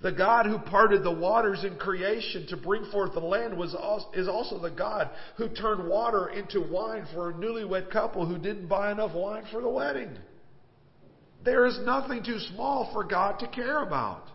[0.01, 4.11] The God who parted the waters in creation to bring forth the land was also,
[4.13, 8.67] is also the God who turned water into wine for a newlywed couple who didn't
[8.67, 10.15] buy enough wine for the wedding.
[11.43, 14.25] There is nothing too small for God to care about.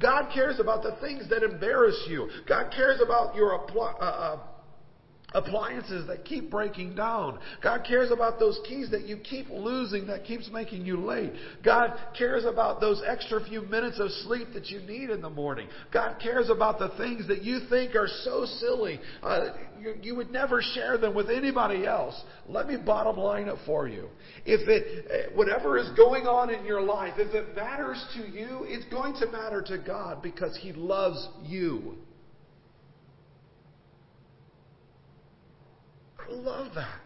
[0.00, 2.28] God cares about the things that embarrass you.
[2.46, 4.38] God cares about your uh, uh,
[5.34, 7.38] appliances that keep breaking down.
[7.62, 11.32] God cares about those keys that you keep losing that keeps making you late.
[11.62, 15.68] God cares about those extra few minutes of sleep that you need in the morning.
[15.92, 19.00] God cares about the things that you think are so silly.
[19.22, 19.48] Uh,
[19.78, 22.20] you, you, would never share them with anybody else.
[22.48, 24.08] Let me bottom line it for you.
[24.46, 28.86] If it, whatever is going on in your life, if it matters to you, it's
[28.86, 31.98] going to matter to God because He loves you.
[36.28, 37.00] I love that.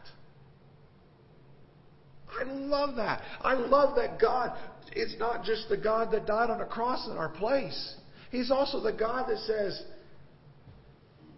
[2.40, 3.22] I love that.
[3.42, 4.56] I love that God
[4.94, 7.96] is not just the God that died on a cross in our place.
[8.30, 9.82] He's also the God that says,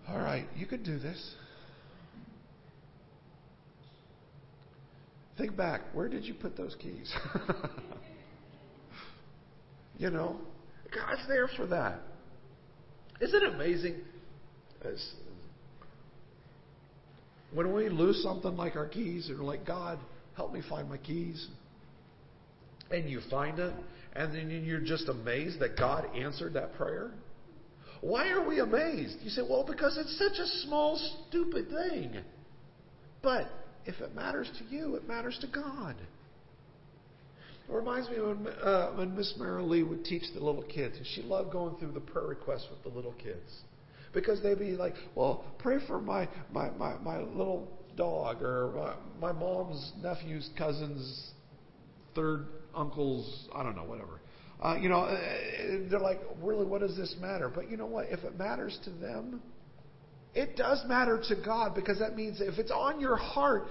[0.08, 1.34] All right, you can do this.
[5.36, 5.82] Think back.
[5.92, 7.12] Where did you put those keys?
[9.98, 10.36] you know,
[10.94, 11.98] God's there for that.
[13.20, 13.96] Isn't it amazing?
[17.54, 19.98] When we lose something like our keys, or like, God,
[20.36, 21.46] help me find my keys,
[22.90, 23.72] and you find it,
[24.14, 27.12] and then you're just amazed that God answered that prayer.
[28.00, 29.18] Why are we amazed?
[29.22, 32.16] You say, well, because it's such a small, stupid thing.
[33.22, 33.48] But
[33.86, 35.96] if it matters to you, it matters to God.
[37.66, 41.22] It reminds me when, uh, when Miss Lee would teach the little kids, and she
[41.22, 43.62] loved going through the prayer requests with the little kids.
[44.14, 49.32] Because they'd be like, well, pray for my, my, my, my little dog or my,
[49.32, 51.30] my mom's nephew's cousin's
[52.14, 54.20] third uncle's, I don't know, whatever.
[54.62, 55.18] Uh, you know, uh,
[55.90, 57.50] they're like, really, what does this matter?
[57.52, 58.06] But you know what?
[58.08, 59.42] If it matters to them,
[60.34, 63.66] it does matter to God because that means if it's on your heart,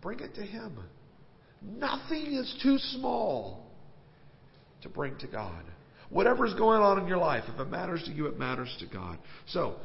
[0.00, 0.78] bring it to Him.
[1.62, 3.66] Nothing is too small
[4.82, 5.64] to bring to God.
[6.10, 9.18] Whatever's going on in your life, if it matters to you, it matters to God.
[9.46, 9.76] So,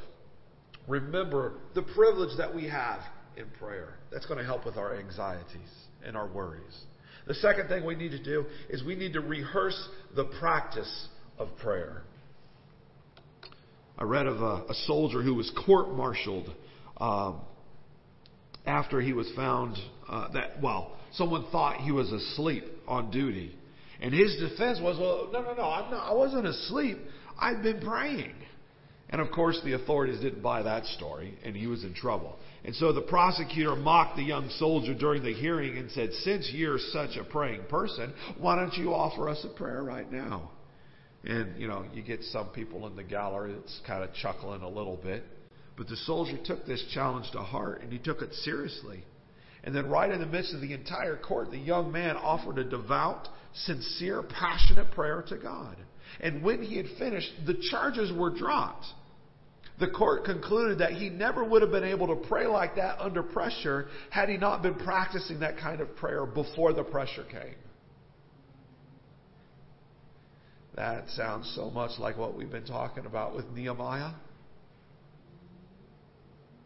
[0.88, 3.00] remember the privilege that we have
[3.38, 3.96] in prayer.
[4.12, 5.70] That's going to help with our anxieties
[6.04, 6.84] and our worries.
[7.28, 11.08] The second thing we need to do is we need to rehearse the practice
[11.38, 12.04] of prayer.
[13.98, 16.54] I read of a, a soldier who was court martialed
[16.98, 17.42] um,
[18.66, 19.78] after he was found
[20.10, 23.56] uh, that, well, someone thought he was asleep on duty.
[24.02, 26.98] And his defense was, well, no, no, no, I'm not, I wasn't asleep.
[27.40, 28.36] I've been praying.
[29.10, 32.38] And of course, the authorities didn't buy that story, and he was in trouble.
[32.64, 36.80] And so the prosecutor mocked the young soldier during the hearing and said, Since you're
[36.92, 40.52] such a praying person, why don't you offer us a prayer right now?
[41.24, 44.70] And, you know, you get some people in the gallery that's kind of chuckling a
[44.70, 45.24] little bit.
[45.78, 49.04] But the soldier took this challenge to heart, and he took it seriously.
[49.64, 52.64] And then, right in the midst of the entire court, the young man offered a
[52.64, 53.28] devout,
[53.64, 55.76] sincere, passionate prayer to God.
[56.20, 58.86] And when he had finished, the charges were dropped.
[59.80, 63.22] The court concluded that he never would have been able to pray like that under
[63.22, 67.56] pressure had he not been practicing that kind of prayer before the pressure came.
[70.76, 74.12] That sounds so much like what we've been talking about with Nehemiah.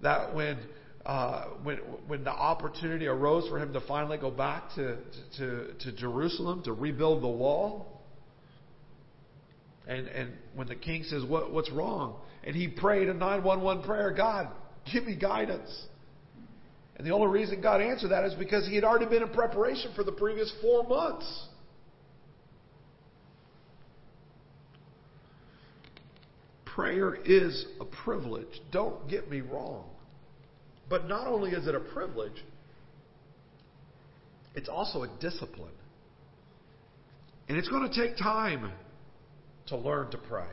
[0.02, 0.58] That when
[1.06, 1.78] uh, when,
[2.08, 4.97] when the opportunity arose for him to finally go back to,
[5.38, 8.02] to, to Jerusalem to rebuild the wall.
[9.88, 12.20] And, and when the king says, what, What's wrong?
[12.43, 14.50] And he prayed a 911 prayer God,
[14.91, 15.70] give me guidance.
[16.95, 19.93] And the only reason God answered that is because he had already been in preparation
[19.95, 21.47] for the previous four months.
[26.66, 28.62] Prayer is a privilege.
[28.72, 29.86] Don't get me wrong.
[30.90, 32.44] But not only is it a privilege,
[34.56, 35.72] it's also a discipline.
[37.48, 38.72] And it's going to take time
[39.68, 40.48] to learn to pray.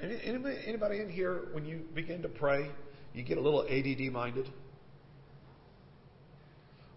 [0.00, 2.70] Anybody, anybody in here, when you begin to pray,
[3.14, 4.48] you get a little ADD minded?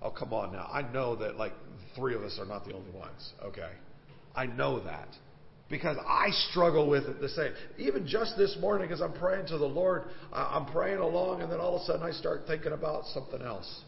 [0.01, 0.69] Oh, come on now.
[0.71, 1.53] I know that like
[1.95, 3.33] three of us are not the only ones.
[3.43, 3.71] Okay.
[4.35, 5.09] I know that.
[5.69, 7.51] Because I struggle with it the same.
[7.77, 11.59] Even just this morning, as I'm praying to the Lord, I'm praying along, and then
[11.59, 13.83] all of a sudden I start thinking about something else.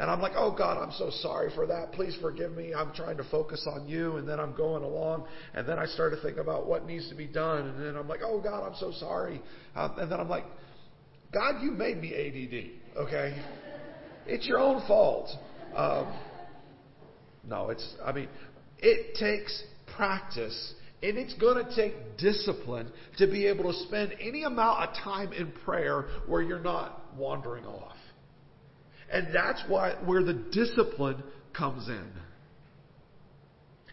[0.00, 1.92] And I'm like, oh God, I'm so sorry for that.
[1.92, 2.72] Please forgive me.
[2.74, 4.16] I'm trying to focus on you.
[4.16, 5.26] And then I'm going along.
[5.52, 7.66] And then I start to think about what needs to be done.
[7.66, 9.42] And then I'm like, oh God, I'm so sorry.
[9.76, 10.46] Um, and then I'm like,
[11.34, 12.98] God, you made me ADD.
[13.02, 13.42] Okay?
[14.26, 15.28] It's your own fault.
[15.76, 16.18] Um,
[17.46, 18.28] no, it's, I mean,
[18.78, 19.62] it takes
[19.96, 24.94] practice and it's going to take discipline to be able to spend any amount of
[25.02, 27.96] time in prayer where you're not wandering off.
[29.10, 31.22] And that's why where the discipline
[31.56, 32.12] comes in.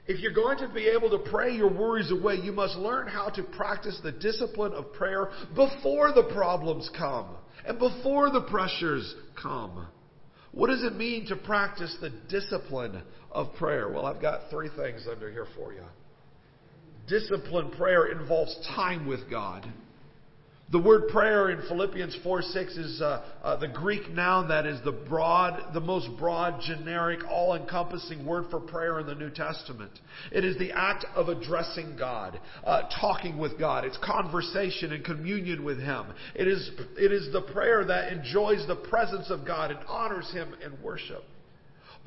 [0.05, 3.29] If you're going to be able to pray your worries away, you must learn how
[3.29, 7.27] to practice the discipline of prayer before the problems come
[7.65, 9.87] and before the pressures come.
[10.51, 13.01] What does it mean to practice the discipline
[13.31, 13.89] of prayer?
[13.91, 15.83] Well, I've got three things under here for you.
[17.07, 19.65] Disciplined prayer involves time with God.
[20.69, 24.77] The word prayer in Philippians 4 6 is uh, uh, the Greek noun that is
[24.83, 29.91] the broad, the most broad, generic, all encompassing word for prayer in the New Testament.
[30.29, 33.85] It is the act of addressing God, uh, talking with God.
[33.85, 36.07] It's conversation and communion with Him.
[36.35, 40.53] It is, it is the prayer that enjoys the presence of God and honors Him
[40.65, 41.23] in worship.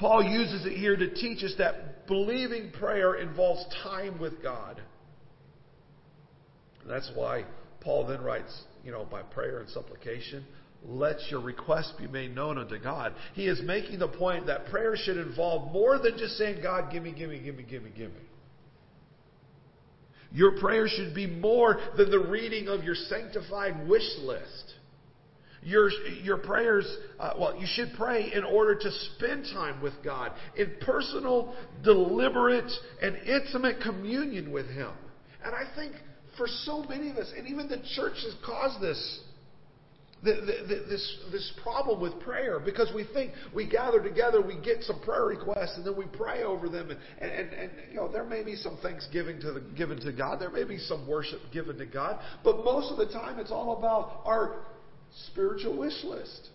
[0.01, 4.81] Paul uses it here to teach us that believing prayer involves time with God.
[6.89, 7.45] That's why
[7.81, 10.47] Paul then writes, you know, by prayer and supplication,
[10.87, 13.13] let your request be made known unto God.
[13.35, 17.03] He is making the point that prayer should involve more than just saying, God, give
[17.03, 18.21] me, give me, give me, give me, give me.
[20.33, 24.75] Your prayer should be more than the reading of your sanctified wish list.
[25.63, 25.91] Your,
[26.23, 26.87] your prayers,
[27.19, 31.55] uh, well, you should pray in order to spend time with God in personal,
[31.85, 32.71] deliberate,
[33.03, 34.91] and intimate communion with Him.
[35.45, 35.93] And I think
[36.39, 39.21] for so many of us, and even the church has caused this.
[40.23, 44.61] The, the, the, this, this problem with prayer because we think we gather together, we
[44.63, 46.91] get some prayer requests, and then we pray over them.
[46.91, 50.39] And, and, and, you know, there may be some thanksgiving to the, given to God,
[50.39, 53.79] there may be some worship given to God, but most of the time it's all
[53.79, 54.57] about our
[55.31, 56.49] spiritual wish list.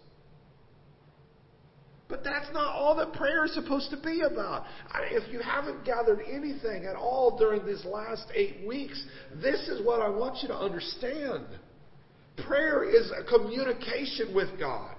[2.08, 4.66] But that's not all that prayer is supposed to be about.
[5.12, 9.04] If you haven't gathered anything at all during these last eight weeks,
[9.42, 11.46] this is what I want you to understand.
[12.48, 14.96] Prayer is a communication with God.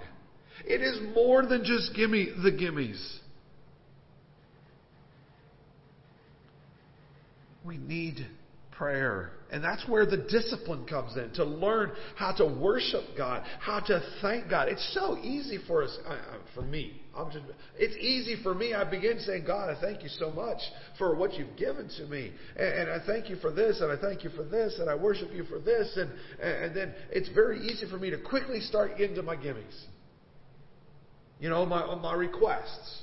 [0.65, 3.19] It is more than just gimme the gimmies.
[7.65, 8.27] We need
[8.77, 9.33] prayer.
[9.51, 14.03] And that's where the discipline comes in to learn how to worship God, how to
[14.21, 14.69] thank God.
[14.69, 15.97] It's so easy for us,
[16.55, 17.01] for me.
[17.33, 17.45] Just,
[17.79, 18.75] it's easy for me.
[18.75, 20.59] I begin saying, God, I thank you so much
[20.99, 22.33] for what you've given to me.
[22.57, 24.95] And, and I thank you for this, and I thank you for this, and I
[24.95, 25.97] worship you for this.
[25.97, 26.11] And,
[26.41, 29.81] and then it's very easy for me to quickly start into my gimmies.
[31.39, 33.03] You know, my, my requests.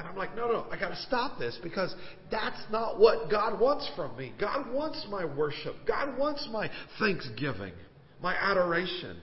[0.00, 1.94] And I'm like, no, no, I got to stop this because
[2.30, 4.32] that's not what God wants from me.
[4.40, 5.74] God wants my worship.
[5.86, 7.74] God wants my thanksgiving,
[8.22, 9.18] my adoration.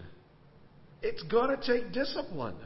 [1.02, 2.58] It's going to take discipline.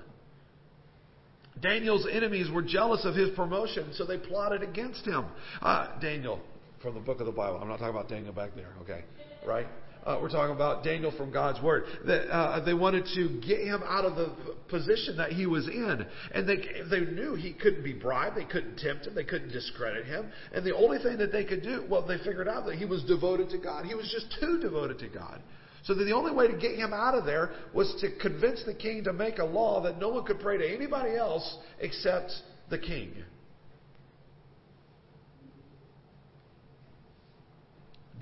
[1.61, 5.25] Daniel's enemies were jealous of his promotion, so they plotted against him.
[5.61, 6.41] Uh, Daniel,
[6.81, 7.59] from the book of the Bible.
[7.61, 9.05] I'm not talking about Daniel back there, okay?
[9.47, 9.67] Right?
[10.05, 11.83] Uh, we're talking about Daniel from God's Word.
[12.05, 14.33] That uh, they wanted to get him out of the
[14.67, 16.57] position that he was in, and they
[16.89, 18.35] they knew he couldn't be bribed.
[18.35, 19.13] They couldn't tempt him.
[19.13, 20.31] They couldn't discredit him.
[20.53, 23.03] And the only thing that they could do, well, they figured out that he was
[23.03, 23.85] devoted to God.
[23.85, 25.41] He was just too devoted to God.
[25.83, 28.73] So that the only way to get him out of there was to convince the
[28.73, 32.31] king to make a law that no one could pray to anybody else except
[32.69, 33.13] the king.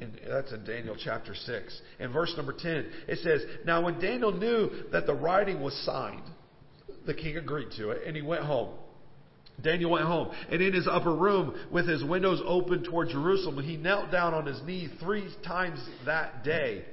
[0.01, 1.81] And that's in Daniel chapter 6.
[1.99, 6.23] In verse number 10, it says, Now when Daniel knew that the writing was signed,
[7.05, 8.75] the king agreed to it, and he went home.
[9.61, 13.75] Daniel went home, and in his upper room, with his windows open toward Jerusalem, he
[13.75, 16.85] knelt down on his knee three times that day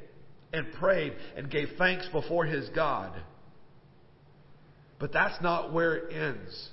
[0.53, 3.13] and prayed and gave thanks before his God.
[4.99, 6.69] But that's not where it ends.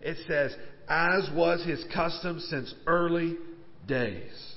[0.00, 0.54] It says,
[0.88, 3.36] as was his custom since early
[3.86, 4.47] days.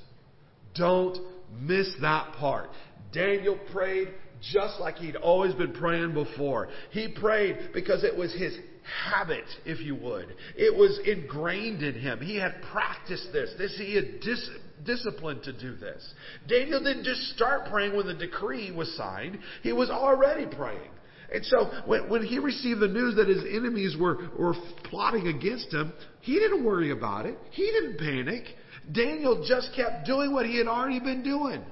[0.75, 1.17] Don't
[1.59, 2.69] miss that part.
[3.13, 4.09] Daniel prayed
[4.51, 6.69] just like he'd always been praying before.
[6.91, 8.57] He prayed because it was his
[9.05, 10.35] habit, if you would.
[10.55, 12.19] It was ingrained in him.
[12.19, 13.51] He had practiced this.
[13.57, 14.49] This he had dis-
[14.85, 16.13] disciplined to do this.
[16.47, 19.39] Daniel didn't just start praying when the decree was signed.
[19.61, 20.89] He was already praying.
[21.33, 24.53] And so when, when he received the news that his enemies were, were
[24.85, 27.37] plotting against him, he didn't worry about it.
[27.51, 28.43] He didn't panic.
[28.89, 31.63] Daniel just kept doing what he had already been doing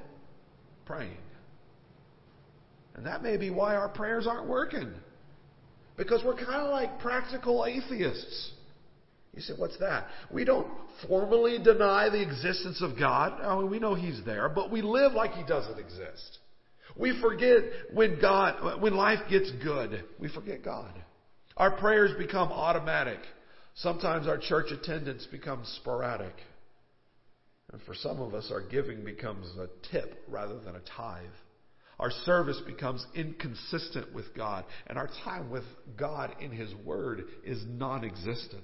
[0.89, 1.17] praying.
[2.95, 4.91] And that may be why our prayers aren't working.
[5.95, 8.51] Because we're kind of like practical atheists.
[9.35, 10.07] You say, what's that?
[10.31, 10.67] We don't
[11.07, 13.39] formally deny the existence of God.
[13.39, 16.39] I mean, we know He's there, but we live like He doesn't exist.
[16.97, 17.59] We forget
[17.93, 20.91] when God, when life gets good, we forget God.
[21.55, 23.19] Our prayers become automatic.
[23.75, 26.33] Sometimes our church attendance becomes sporadic.
[27.71, 31.25] And for some of us, our giving becomes a tip rather than a tithe.
[31.99, 35.65] Our service becomes inconsistent with God, and our time with
[35.97, 38.63] God in His Word is non existent.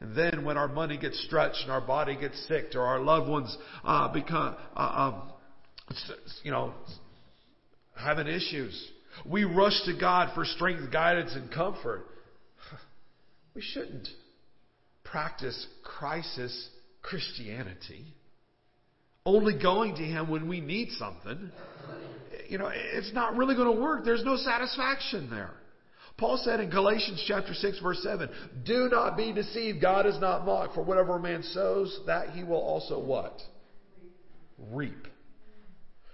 [0.00, 3.28] And then when our money gets stretched and our body gets sick or our loved
[3.28, 5.32] ones uh, become, uh, um,
[6.42, 6.72] you know,
[7.96, 8.90] having issues,
[9.24, 12.06] we rush to God for strength, guidance, and comfort.
[13.54, 14.06] We shouldn't
[15.02, 16.68] practice crisis
[17.02, 18.14] Christianity.
[19.24, 21.50] Only going to Him when we need something.
[22.48, 24.04] You know, it's not really going to work.
[24.04, 25.52] There's no satisfaction there.
[26.16, 28.28] Paul said in Galatians chapter 6 verse 7,
[28.64, 29.80] Do not be deceived.
[29.80, 30.74] God is not mocked.
[30.74, 33.40] For whatever a man sows, that he will also what?
[34.72, 35.06] Reap.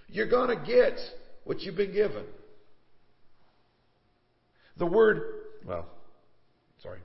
[0.07, 0.99] You're going to get
[1.43, 2.23] what you've been given.
[4.77, 5.23] The word,
[5.65, 5.87] well,
[6.83, 6.99] sorry.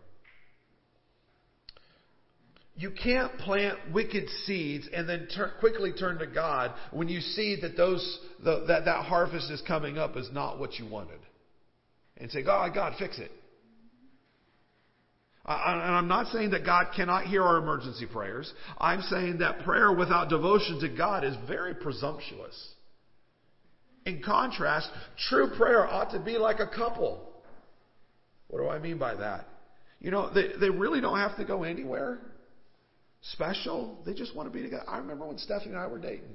[2.80, 5.28] You can't plant wicked seeds and then
[5.60, 9.98] quickly turn to God when you see that those the, that that harvest is coming
[9.98, 11.20] up is not what you wanted
[12.16, 13.30] and say, God, God, fix it.
[15.44, 18.50] and I'm not saying that God cannot hear our emergency prayers.
[18.78, 22.56] I'm saying that prayer without devotion to God is very presumptuous.
[24.06, 24.88] In contrast,
[25.28, 27.30] true prayer ought to be like a couple.
[28.48, 29.48] What do I mean by that?
[30.00, 32.20] You know, they, they really don't have to go anywhere
[33.22, 33.98] special.
[34.04, 34.84] They just want to be together.
[34.88, 36.34] I remember when Stephanie and I were dating.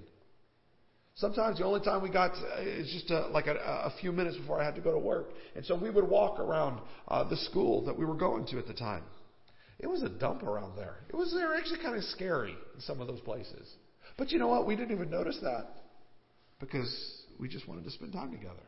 [1.16, 4.60] Sometimes the only time we got is just a, like a, a, few minutes before
[4.60, 5.30] I had to go to work.
[5.56, 8.68] And so we would walk around uh, the school that we were going to at
[8.68, 9.04] the time.
[9.80, 10.98] It was a dump around there.
[11.08, 13.72] It was, they were actually kind of scary in some of those places.
[14.18, 14.68] But you know what?
[14.68, 15.68] We didn't even notice that
[16.60, 16.94] because
[17.40, 18.64] we just wanted to spend time together.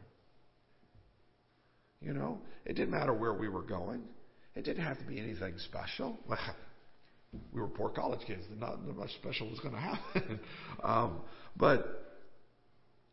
[2.02, 4.04] You know, it didn't matter where we were going.
[4.56, 6.18] It didn't have to be anything special.
[7.54, 8.44] we were poor college kids.
[8.58, 10.40] Not, much special was going to happen.
[10.84, 11.22] um,
[11.56, 12.08] but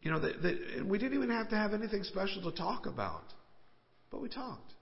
[0.02, 3.24] you know, the, the, we didn't even have to have anything special to talk about,
[4.10, 4.74] but we talked.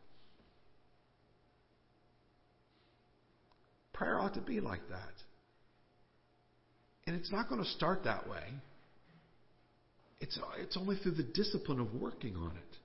[3.93, 5.13] Prayer ought to be like that.
[7.07, 8.43] And it's not going to start that way.
[10.21, 12.79] It's, it's only through the discipline of working on it.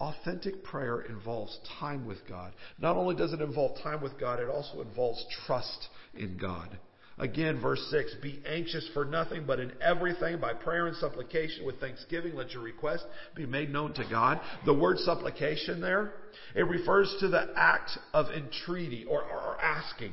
[0.00, 2.52] Authentic prayer involves time with God.
[2.78, 6.78] Not only does it involve time with God, it also involves trust in God.
[7.18, 11.80] Again, verse 6 Be anxious for nothing, but in everything, by prayer and supplication with
[11.80, 14.40] thanksgiving, let your request be made known to God.
[14.64, 16.12] The word supplication there,
[16.54, 20.12] it refers to the act of entreaty or, or asking.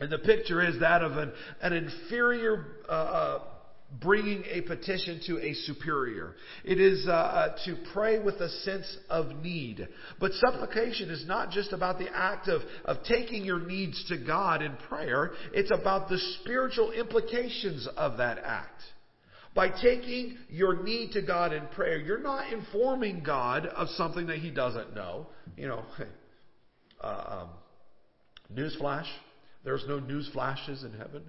[0.00, 3.42] And the picture is that of an, an inferior uh, uh
[4.00, 6.34] bringing a petition to a superior.
[6.64, 9.88] It is uh, uh, to pray with a sense of need.
[10.20, 14.62] But supplication is not just about the act of, of taking your needs to God
[14.62, 18.82] in prayer, it's about the spiritual implications of that act.
[19.54, 24.38] By taking your need to God in prayer, you're not informing God of something that
[24.38, 25.26] He doesn't know.
[25.56, 25.84] You know,
[27.00, 27.48] uh, um,
[28.54, 29.06] newsflash,
[29.64, 31.22] there's no news flashes in heaven.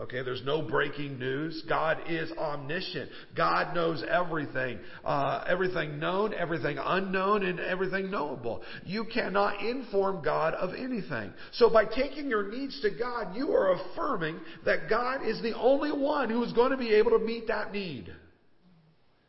[0.00, 1.62] Okay, there's no breaking news.
[1.68, 3.10] God is omniscient.
[3.36, 4.78] God knows everything.
[5.04, 8.62] Uh, everything known, everything unknown, and everything knowable.
[8.86, 11.34] You cannot inform God of anything.
[11.52, 15.92] So by taking your needs to God, you are affirming that God is the only
[15.92, 18.10] one who is going to be able to meet that need.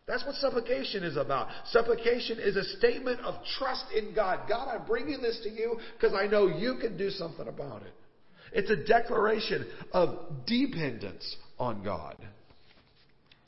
[0.08, 1.50] That's what supplication is about.
[1.72, 4.48] Supplication is a statement of trust in God.
[4.48, 7.94] God, I'm bringing this to you because I know you can do something about it.
[8.54, 12.18] It's a declaration of dependence on God.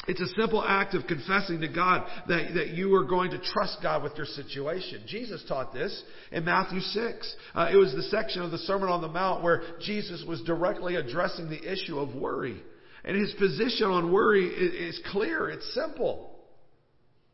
[0.07, 3.77] It's a simple act of confessing to God that, that you are going to trust
[3.81, 5.01] God with your situation.
[5.07, 7.35] Jesus taught this in Matthew 6.
[7.55, 10.95] Uh, it was the section of the Sermon on the Mount where Jesus was directly
[10.95, 12.61] addressing the issue of worry.
[13.03, 15.49] And his position on worry is, is clear.
[15.49, 16.35] It's simple.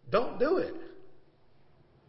[0.09, 0.73] Don't do it.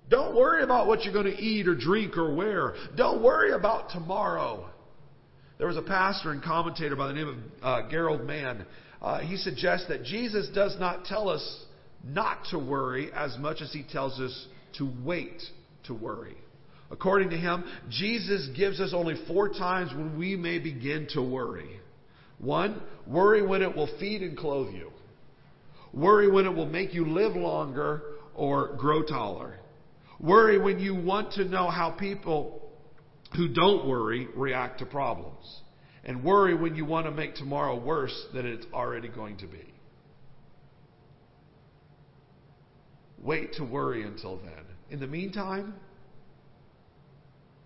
[0.08, 2.74] Don't worry about what you're going to eat or drink or wear.
[2.96, 4.68] Don't worry about tomorrow.
[5.62, 8.66] There was a pastor and commentator by the name of uh, Gerald Mann.
[9.00, 11.64] Uh, he suggests that Jesus does not tell us
[12.04, 14.48] not to worry as much as he tells us
[14.78, 15.40] to wait
[15.84, 16.34] to worry.
[16.90, 21.78] According to him, Jesus gives us only four times when we may begin to worry.
[22.38, 24.90] One, worry when it will feed and clothe you.
[25.92, 28.02] Worry when it will make you live longer
[28.34, 29.60] or grow taller.
[30.18, 32.61] Worry when you want to know how people
[33.36, 35.60] who don't worry react to problems.
[36.04, 39.72] And worry when you want to make tomorrow worse than it's already going to be.
[43.22, 44.64] Wait to worry until then.
[44.90, 45.74] In the meantime,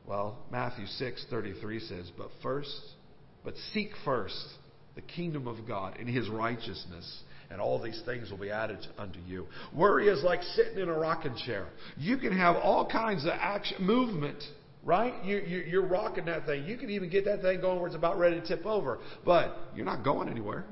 [0.06, 2.94] well, Matthew 6:33 says, "But first,
[3.42, 4.58] but seek first
[4.94, 9.18] the kingdom of God and his righteousness, and all these things will be added unto
[9.26, 11.66] you." Worry is like sitting in a rocking chair.
[11.96, 14.46] You can have all kinds of action movement
[14.86, 15.12] right?
[15.24, 16.64] You, you, you're rocking that thing.
[16.64, 19.58] You can even get that thing going where it's about ready to tip over, but
[19.74, 20.64] you're not going anywhere.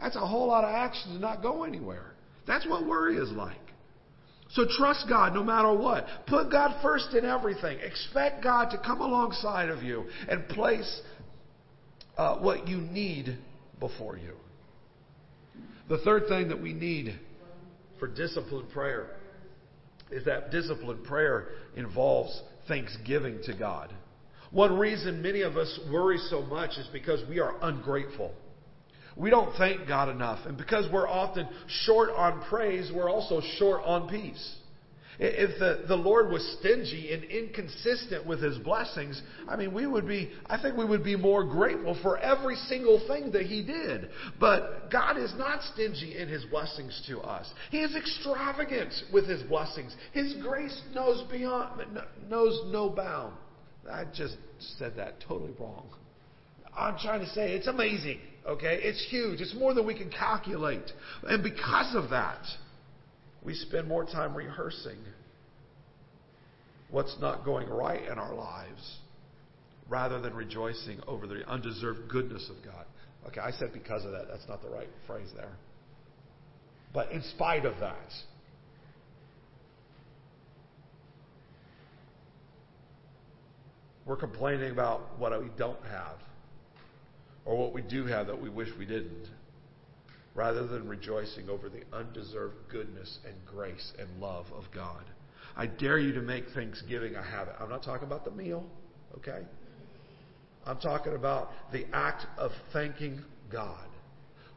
[0.00, 2.12] That's a whole lot of action to not go anywhere.
[2.46, 3.56] That's what worry is like.
[4.50, 6.06] So trust God no matter what.
[6.28, 7.78] Put God first in everything.
[7.80, 11.00] Expect God to come alongside of you and place
[12.16, 13.36] uh, what you need
[13.80, 14.34] before you.
[15.88, 17.18] The third thing that we need
[17.98, 19.16] for disciplined prayer
[20.12, 23.92] is that disciplined prayer involves thanksgiving to God.
[24.50, 28.32] One reason many of us worry so much is because we are ungrateful.
[29.16, 30.46] We don't thank God enough.
[30.46, 34.56] And because we're often short on praise, we're also short on peace.
[35.18, 40.06] If the, the Lord was stingy and inconsistent with his blessings, I mean, we would
[40.06, 44.10] be, I think we would be more grateful for every single thing that he did.
[44.40, 47.48] But God is not stingy in his blessings to us.
[47.70, 49.94] He is extravagant with his blessings.
[50.12, 51.82] His grace knows beyond,
[52.28, 53.34] knows no bound.
[53.90, 54.36] I just
[54.78, 55.86] said that totally wrong.
[56.76, 58.18] I'm trying to say it's amazing.
[58.46, 58.80] Okay?
[58.82, 59.40] It's huge.
[59.40, 60.90] It's more than we can calculate.
[61.22, 62.42] And because of that,
[63.44, 64.98] we spend more time rehearsing
[66.90, 68.98] what's not going right in our lives
[69.88, 72.86] rather than rejoicing over the undeserved goodness of God.
[73.28, 74.26] Okay, I said because of that.
[74.28, 75.52] That's not the right phrase there.
[76.92, 78.12] But in spite of that,
[84.06, 86.16] we're complaining about what we don't have
[87.44, 89.26] or what we do have that we wish we didn't,
[90.34, 95.04] rather than rejoicing over the undeserved goodness and grace and love of God.
[95.56, 97.54] I dare you to make Thanksgiving a habit.
[97.60, 98.64] I'm not talking about the meal,
[99.18, 99.42] okay?
[100.66, 103.20] I'm talking about the act of thanking
[103.52, 103.86] God.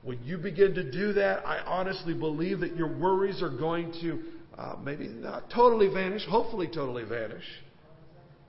[0.01, 4.23] When you begin to do that, I honestly believe that your worries are going to
[4.57, 7.43] uh, maybe not totally vanish, hopefully totally vanish,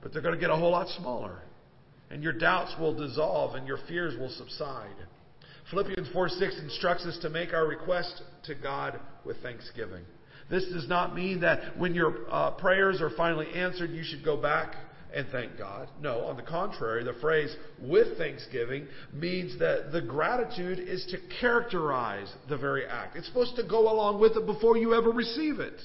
[0.02, 1.42] but they're going to get a whole lot smaller
[2.10, 4.96] and your doubts will dissolve and your fears will subside.
[5.70, 10.04] Philippians 4 6 instructs us to make our request to God with thanksgiving.
[10.50, 14.36] This does not mean that when your uh, prayers are finally answered, you should go
[14.40, 14.74] back
[15.14, 15.88] and thank God.
[16.00, 22.32] No, on the contrary, the phrase with thanksgiving means that the gratitude is to characterize
[22.48, 23.16] the very act.
[23.16, 25.80] It's supposed to go along with it before you ever receive it.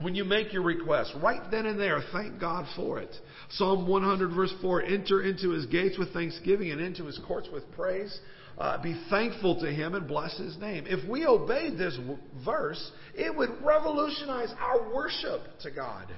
[0.00, 3.14] When you make your request, right then and there, thank God for it.
[3.50, 7.70] Psalm 100, verse 4 Enter into his gates with thanksgiving and into his courts with
[7.72, 8.18] praise.
[8.58, 10.84] Uh, be thankful to him and bless his name.
[10.86, 16.08] If we obeyed this w- verse, it would revolutionize our worship to God.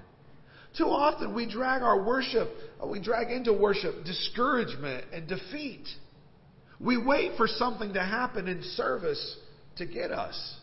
[0.76, 2.48] Too often we drag our worship,
[2.82, 5.86] uh, we drag into worship discouragement and defeat.
[6.80, 9.36] We wait for something to happen in service
[9.76, 10.56] to get us.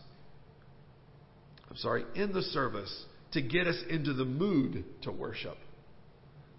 [1.70, 5.56] I'm sorry, in the service to get us into the mood to worship.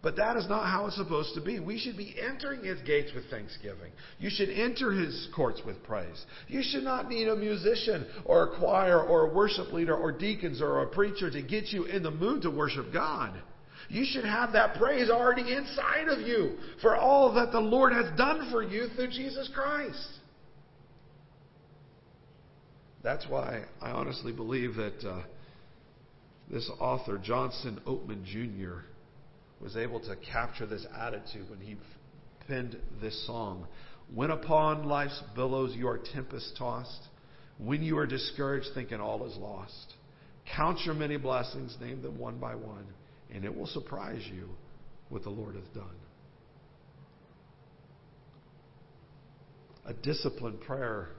[0.04, 1.60] But that is not how it's supposed to be.
[1.60, 3.92] We should be entering his gates with thanksgiving.
[4.18, 6.26] You should enter his courts with praise.
[6.48, 10.60] You should not need a musician or a choir or a worship leader or deacons
[10.60, 13.40] or a preacher to get you in the mood to worship God.
[13.90, 18.06] You should have that praise already inside of you for all that the Lord has
[18.18, 20.08] done for you through Jesus Christ.
[23.04, 25.04] That's why I honestly believe that.
[25.04, 25.22] Uh,
[26.52, 28.82] this author, Johnson Oatman Jr.,
[29.62, 31.78] was able to capture this attitude when he
[32.48, 33.68] penned this song.
[34.14, 37.08] When upon life's billows you are tempest tossed,
[37.58, 39.94] when you are discouraged, thinking all is lost,
[40.56, 42.88] count your many blessings, name them one by one,
[43.34, 44.50] and it will surprise you
[45.10, 45.86] what the Lord has done.
[49.86, 51.10] A disciplined prayer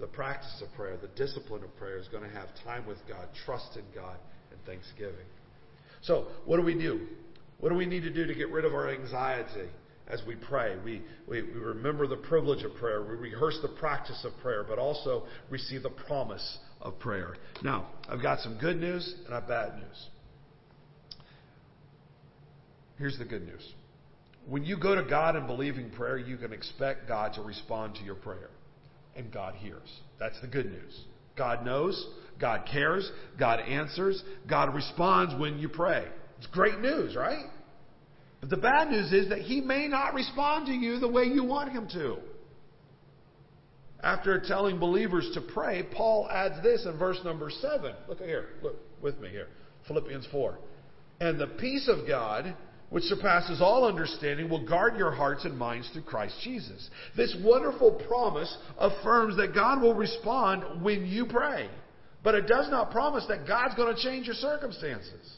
[0.00, 3.28] the practice of prayer, the discipline of prayer is going to have time with God,
[3.44, 4.16] trust in God,
[4.50, 5.26] and thanksgiving.
[6.02, 7.06] So, what do we do?
[7.60, 9.68] What do we need to do to get rid of our anxiety
[10.10, 10.76] as we pray.
[10.84, 13.02] We, we, we remember the privilege of prayer.
[13.02, 17.36] We rehearse the practice of prayer, but also receive the promise of prayer.
[17.62, 20.08] Now, I've got some good news and I've bad news.
[22.98, 23.66] Here's the good news.
[24.46, 28.02] When you go to God in believing prayer, you can expect God to respond to
[28.02, 28.50] your prayer.
[29.16, 30.00] And God hears.
[30.18, 31.04] That's the good news.
[31.36, 32.06] God knows,
[32.38, 36.06] God cares, God answers, God responds when you pray.
[36.40, 37.44] It's great news, right?
[38.40, 41.44] But the bad news is that He may not respond to you the way you
[41.44, 42.16] want Him to.
[44.02, 47.92] After telling believers to pray, Paul adds this in verse number 7.
[48.08, 48.46] Look here.
[48.62, 49.48] Look with me here.
[49.86, 50.58] Philippians 4.
[51.20, 52.54] And the peace of God,
[52.88, 56.88] which surpasses all understanding, will guard your hearts and minds through Christ Jesus.
[57.14, 61.68] This wonderful promise affirms that God will respond when you pray.
[62.24, 65.36] But it does not promise that God's going to change your circumstances.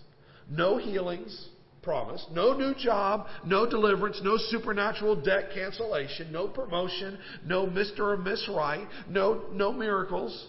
[0.53, 1.49] No healings,
[1.83, 2.25] promise.
[2.33, 8.01] No new job, no deliverance, no supernatural debt cancellation, no promotion, no Mr.
[8.01, 10.49] or Miss Right, no, no miracles.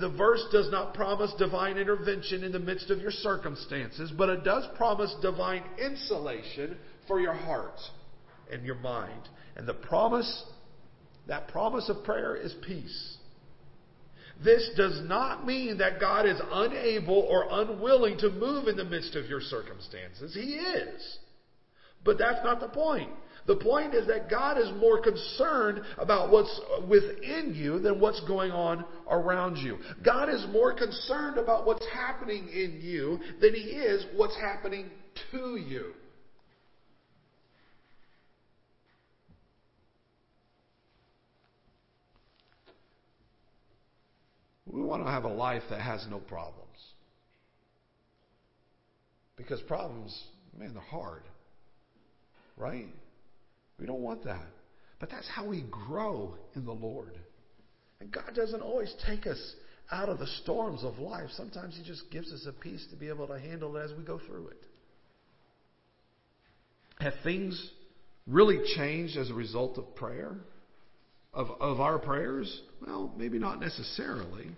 [0.00, 4.44] The verse does not promise divine intervention in the midst of your circumstances, but it
[4.44, 6.76] does promise divine insulation
[7.06, 7.78] for your heart
[8.52, 9.28] and your mind.
[9.56, 10.44] And the promise,
[11.28, 13.16] that promise of prayer is peace.
[14.42, 19.14] This does not mean that God is unable or unwilling to move in the midst
[19.14, 20.34] of your circumstances.
[20.34, 21.18] He is.
[22.04, 23.10] But that's not the point.
[23.46, 28.52] The point is that God is more concerned about what's within you than what's going
[28.52, 29.78] on around you.
[30.04, 34.90] God is more concerned about what's happening in you than He is what's happening
[35.32, 35.92] to you.
[44.72, 46.66] We want to have a life that has no problems.
[49.36, 50.16] Because problems,
[50.56, 51.22] man, they're hard.
[52.56, 52.88] Right?
[53.78, 54.46] We don't want that.
[55.00, 57.18] But that's how we grow in the Lord.
[58.00, 59.54] And God doesn't always take us
[59.90, 61.30] out of the storms of life.
[61.36, 64.04] Sometimes He just gives us a peace to be able to handle it as we
[64.04, 64.64] go through it.
[67.00, 67.70] Have things
[68.26, 70.36] really changed as a result of prayer?
[71.32, 72.60] Of, of our prayers?
[72.84, 74.48] Well, maybe not necessarily.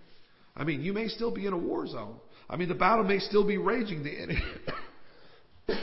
[0.55, 2.15] I mean, you may still be in a war zone.
[2.49, 4.03] I mean, the battle may still be raging.
[4.03, 4.43] The enemy,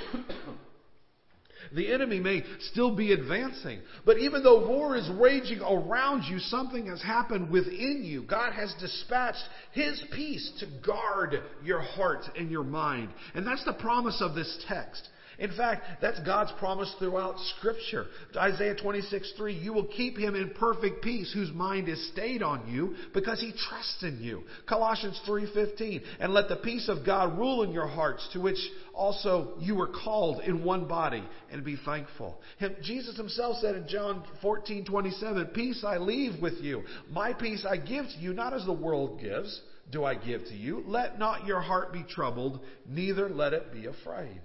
[1.74, 3.80] the enemy may still be advancing.
[4.04, 8.22] But even though war is raging around you, something has happened within you.
[8.22, 13.10] God has dispatched His peace to guard your heart and your mind.
[13.34, 15.08] And that's the promise of this text.
[15.40, 18.06] In fact, that's God's promise throughout Scripture.
[18.36, 22.70] Isaiah 26, 3, you will keep him in perfect peace whose mind is stayed on
[22.70, 24.42] you because he trusts in you.
[24.68, 28.58] Colossians 3.15, and let the peace of God rule in your hearts to which
[28.92, 32.38] also you were called in one body and be thankful.
[32.58, 36.82] Him, Jesus himself said in John 14.27, peace I leave with you.
[37.10, 40.54] My peace I give to you, not as the world gives do I give to
[40.54, 40.84] you.
[40.86, 44.40] Let not your heart be troubled, neither let it be afraid.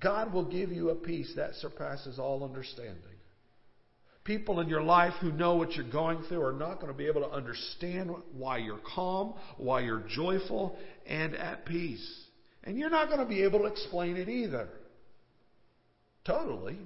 [0.00, 3.02] God will give you a peace that surpasses all understanding.
[4.24, 7.06] People in your life who know what you're going through are not going to be
[7.06, 10.76] able to understand why you're calm, why you're joyful,
[11.06, 12.24] and at peace.
[12.64, 14.68] And you're not going to be able to explain it either.
[16.24, 16.76] Totally.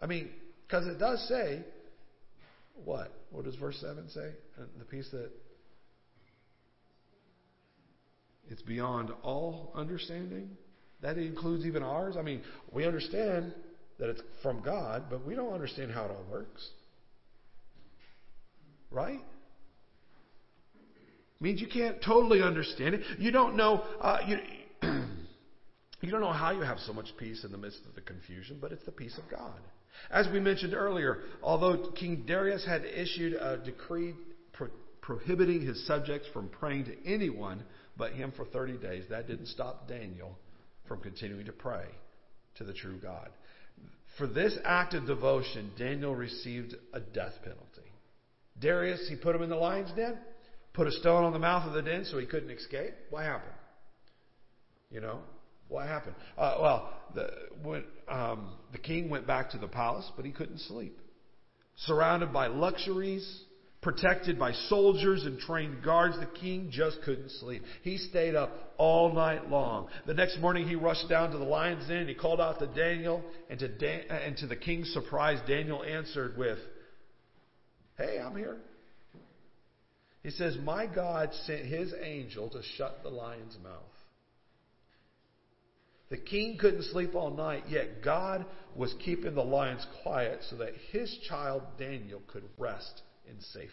[0.00, 0.30] I mean,
[0.66, 1.64] because it does say,
[2.84, 3.12] what?
[3.30, 4.32] What does verse 7 say?
[4.58, 5.30] Uh, the peace that
[8.48, 10.50] it's beyond all understanding?
[11.02, 12.16] That includes even ours.
[12.18, 12.42] I mean,
[12.72, 13.54] we understand
[13.98, 16.66] that it's from God, but we don't understand how it all works.
[18.90, 19.20] Right?
[21.40, 23.02] Means you can't totally understand it.
[23.18, 23.82] You don't know.
[24.00, 24.38] Uh, you,
[26.02, 28.58] you don't know how you have so much peace in the midst of the confusion,
[28.60, 29.58] but it's the peace of God.
[30.10, 34.14] As we mentioned earlier, although King Darius had issued a decree
[34.52, 34.68] pro-
[35.00, 37.64] prohibiting his subjects from praying to anyone
[37.96, 40.36] but him for 30 days, that didn't stop Daniel
[40.90, 41.84] from continuing to pray
[42.56, 43.28] to the true God.
[44.18, 47.92] For this act of devotion, Daniel received a death penalty.
[48.60, 50.18] Darius, he put him in the lion's den,
[50.72, 52.92] put a stone on the mouth of the den so he couldn't escape.
[53.08, 53.54] What happened?
[54.90, 55.20] You know,
[55.68, 56.16] what happened?
[56.36, 57.28] Uh, well, the,
[57.62, 60.98] when, um, the king went back to the palace, but he couldn't sleep.
[61.76, 63.44] Surrounded by luxuries,
[63.82, 67.62] Protected by soldiers and trained guards, the king just couldn't sleep.
[67.82, 69.88] He stayed up all night long.
[70.06, 73.22] The next morning he rushed down to the lion's den he called out to Daniel
[73.48, 76.58] and to, Dan- and to the king's surprise, Daniel answered with,
[77.96, 78.58] Hey, I'm here.
[80.22, 83.80] He says, My God sent his angel to shut the lion's mouth.
[86.10, 88.44] The king couldn't sleep all night, yet God
[88.76, 93.00] was keeping the lions quiet so that his child Daniel could rest
[93.30, 93.70] in safety.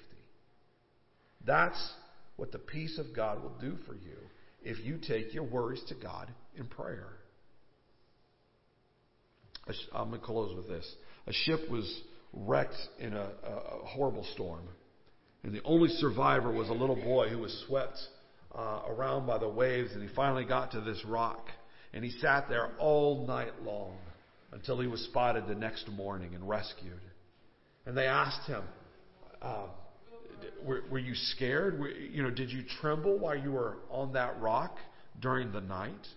[1.45, 1.91] That's
[2.35, 4.17] what the peace of God will do for you
[4.63, 7.09] if you take your worries to God in prayer.
[9.93, 10.89] I'm going to close with this.
[11.27, 12.01] A ship was
[12.33, 14.63] wrecked in a, a, horrible storm,
[15.43, 17.97] and the only survivor was a little boy who was swept
[18.55, 21.47] uh, around by the waves, and he finally got to this rock,
[21.93, 23.97] and he sat there all night long
[24.51, 27.01] until he was spotted the next morning and rescued.
[27.85, 28.63] And they asked him,
[29.47, 29.67] uh,
[30.63, 31.79] were, were, you scared?
[31.79, 34.77] Were, you know, did you tremble while you were on that rock
[35.19, 36.07] during the night?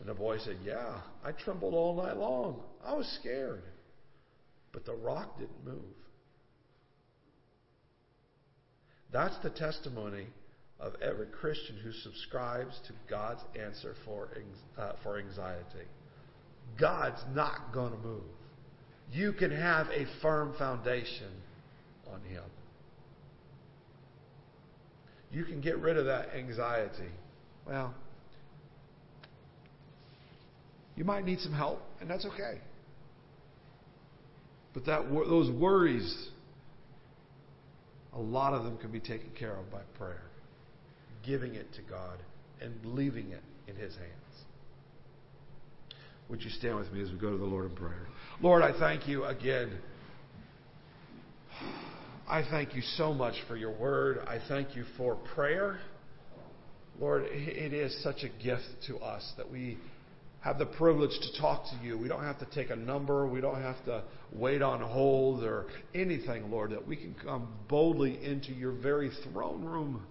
[0.00, 2.60] And the boy said, Yeah, I trembled all night long.
[2.84, 3.62] I was scared.
[4.72, 5.82] But the rock didn't move.
[9.12, 10.26] That's the testimony
[10.80, 14.28] of every Christian who subscribes to God's answer for,
[14.76, 15.86] uh, for anxiety.
[16.78, 18.24] God's not going to move.
[19.12, 21.30] You can have a firm foundation
[22.14, 22.44] on Him.
[25.32, 27.10] You can get rid of that anxiety.
[27.66, 27.94] Well,
[30.96, 32.60] you might need some help, and that's okay.
[34.72, 36.28] But that those worries,
[38.12, 40.22] a lot of them can be taken care of by prayer,
[41.24, 42.18] giving it to God
[42.60, 44.10] and leaving it in His hands.
[46.28, 48.06] Would you stand with me as we go to the Lord in prayer?
[48.40, 49.78] Lord, I thank you again.
[52.26, 54.18] I thank you so much for your word.
[54.26, 55.78] I thank you for prayer.
[56.98, 59.76] Lord, it is such a gift to us that we
[60.40, 61.98] have the privilege to talk to you.
[61.98, 63.26] We don't have to take a number.
[63.26, 68.24] We don't have to wait on hold or anything, Lord, that we can come boldly
[68.24, 70.06] into your very throne room.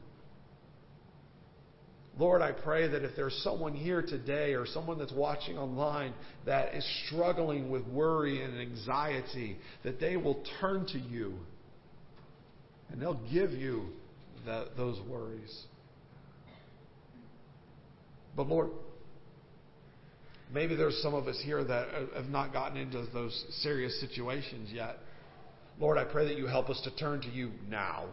[2.20, 6.14] Lord, I pray that if there's someone here today or someone that's watching online
[6.46, 11.40] that is struggling with worry and anxiety, that they will turn to you
[12.94, 13.88] and they'll give you
[14.78, 15.66] those worries.
[18.38, 18.70] But Lord,
[20.54, 25.00] Maybe there's some of us here that have not gotten into those serious situations yet.
[25.80, 28.06] Lord, I pray that you help us to turn to you now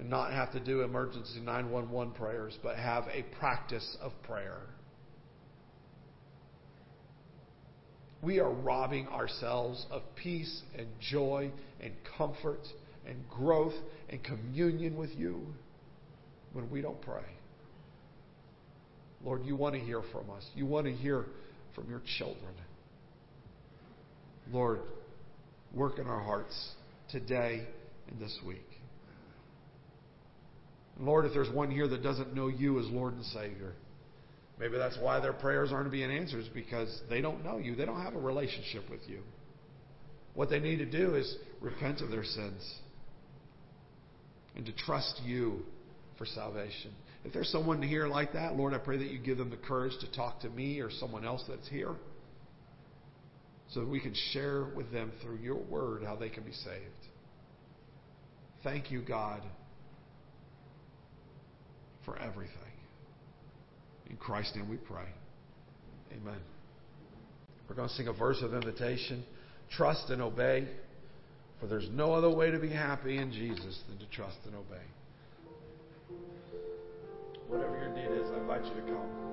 [0.00, 4.58] and not have to do emergency 911 prayers, but have a practice of prayer.
[8.20, 12.66] We are robbing ourselves of peace and joy and comfort
[13.06, 13.74] and growth
[14.08, 15.46] and communion with you
[16.52, 17.24] when we don't pray.
[19.24, 20.44] Lord, you want to hear from us.
[20.54, 21.26] You want to hear
[21.74, 22.54] from your children.
[24.52, 24.80] Lord,
[25.74, 26.72] work in our hearts
[27.10, 27.66] today
[28.08, 28.66] and this week.
[30.96, 33.74] And Lord, if there's one here that doesn't know you as Lord and Savior,
[34.58, 37.74] maybe that's why their prayers aren't being answered, because they don't know you.
[37.74, 39.20] They don't have a relationship with you.
[40.34, 42.80] What they need to do is repent of their sins
[44.56, 45.60] and to trust you
[46.18, 46.92] for salvation.
[47.24, 49.92] If there's someone here like that, Lord, I pray that you give them the courage
[50.00, 51.94] to talk to me or someone else that's here
[53.70, 56.84] so that we can share with them through your word how they can be saved.
[58.62, 59.42] Thank you, God,
[62.04, 62.52] for everything.
[64.08, 65.08] In Christ's name we pray.
[66.12, 66.40] Amen.
[67.68, 69.24] We're going to sing a verse of invitation
[69.72, 70.68] trust and obey,
[71.60, 74.84] for there's no other way to be happy in Jesus than to trust and obey.
[77.48, 79.26] Whatever your need is, I invite you to come.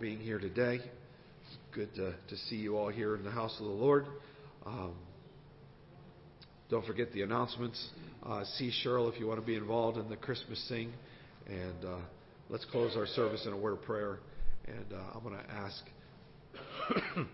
[0.00, 0.76] Being here today.
[0.76, 4.06] It's good to, to see you all here in the house of the Lord.
[4.64, 4.94] Um,
[6.70, 7.88] don't forget the announcements.
[8.24, 10.92] Uh, see Cheryl if you want to be involved in the Christmas sing.
[11.48, 11.98] And uh,
[12.48, 14.20] let's close our service in a word of prayer.
[14.66, 15.82] And uh, I'm going to ask,
[16.90, 17.24] excuse me,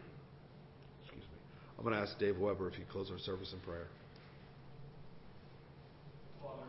[1.79, 3.89] I'm going to ask Dave Weber if he close our service in prayer.
[6.41, 6.63] Father,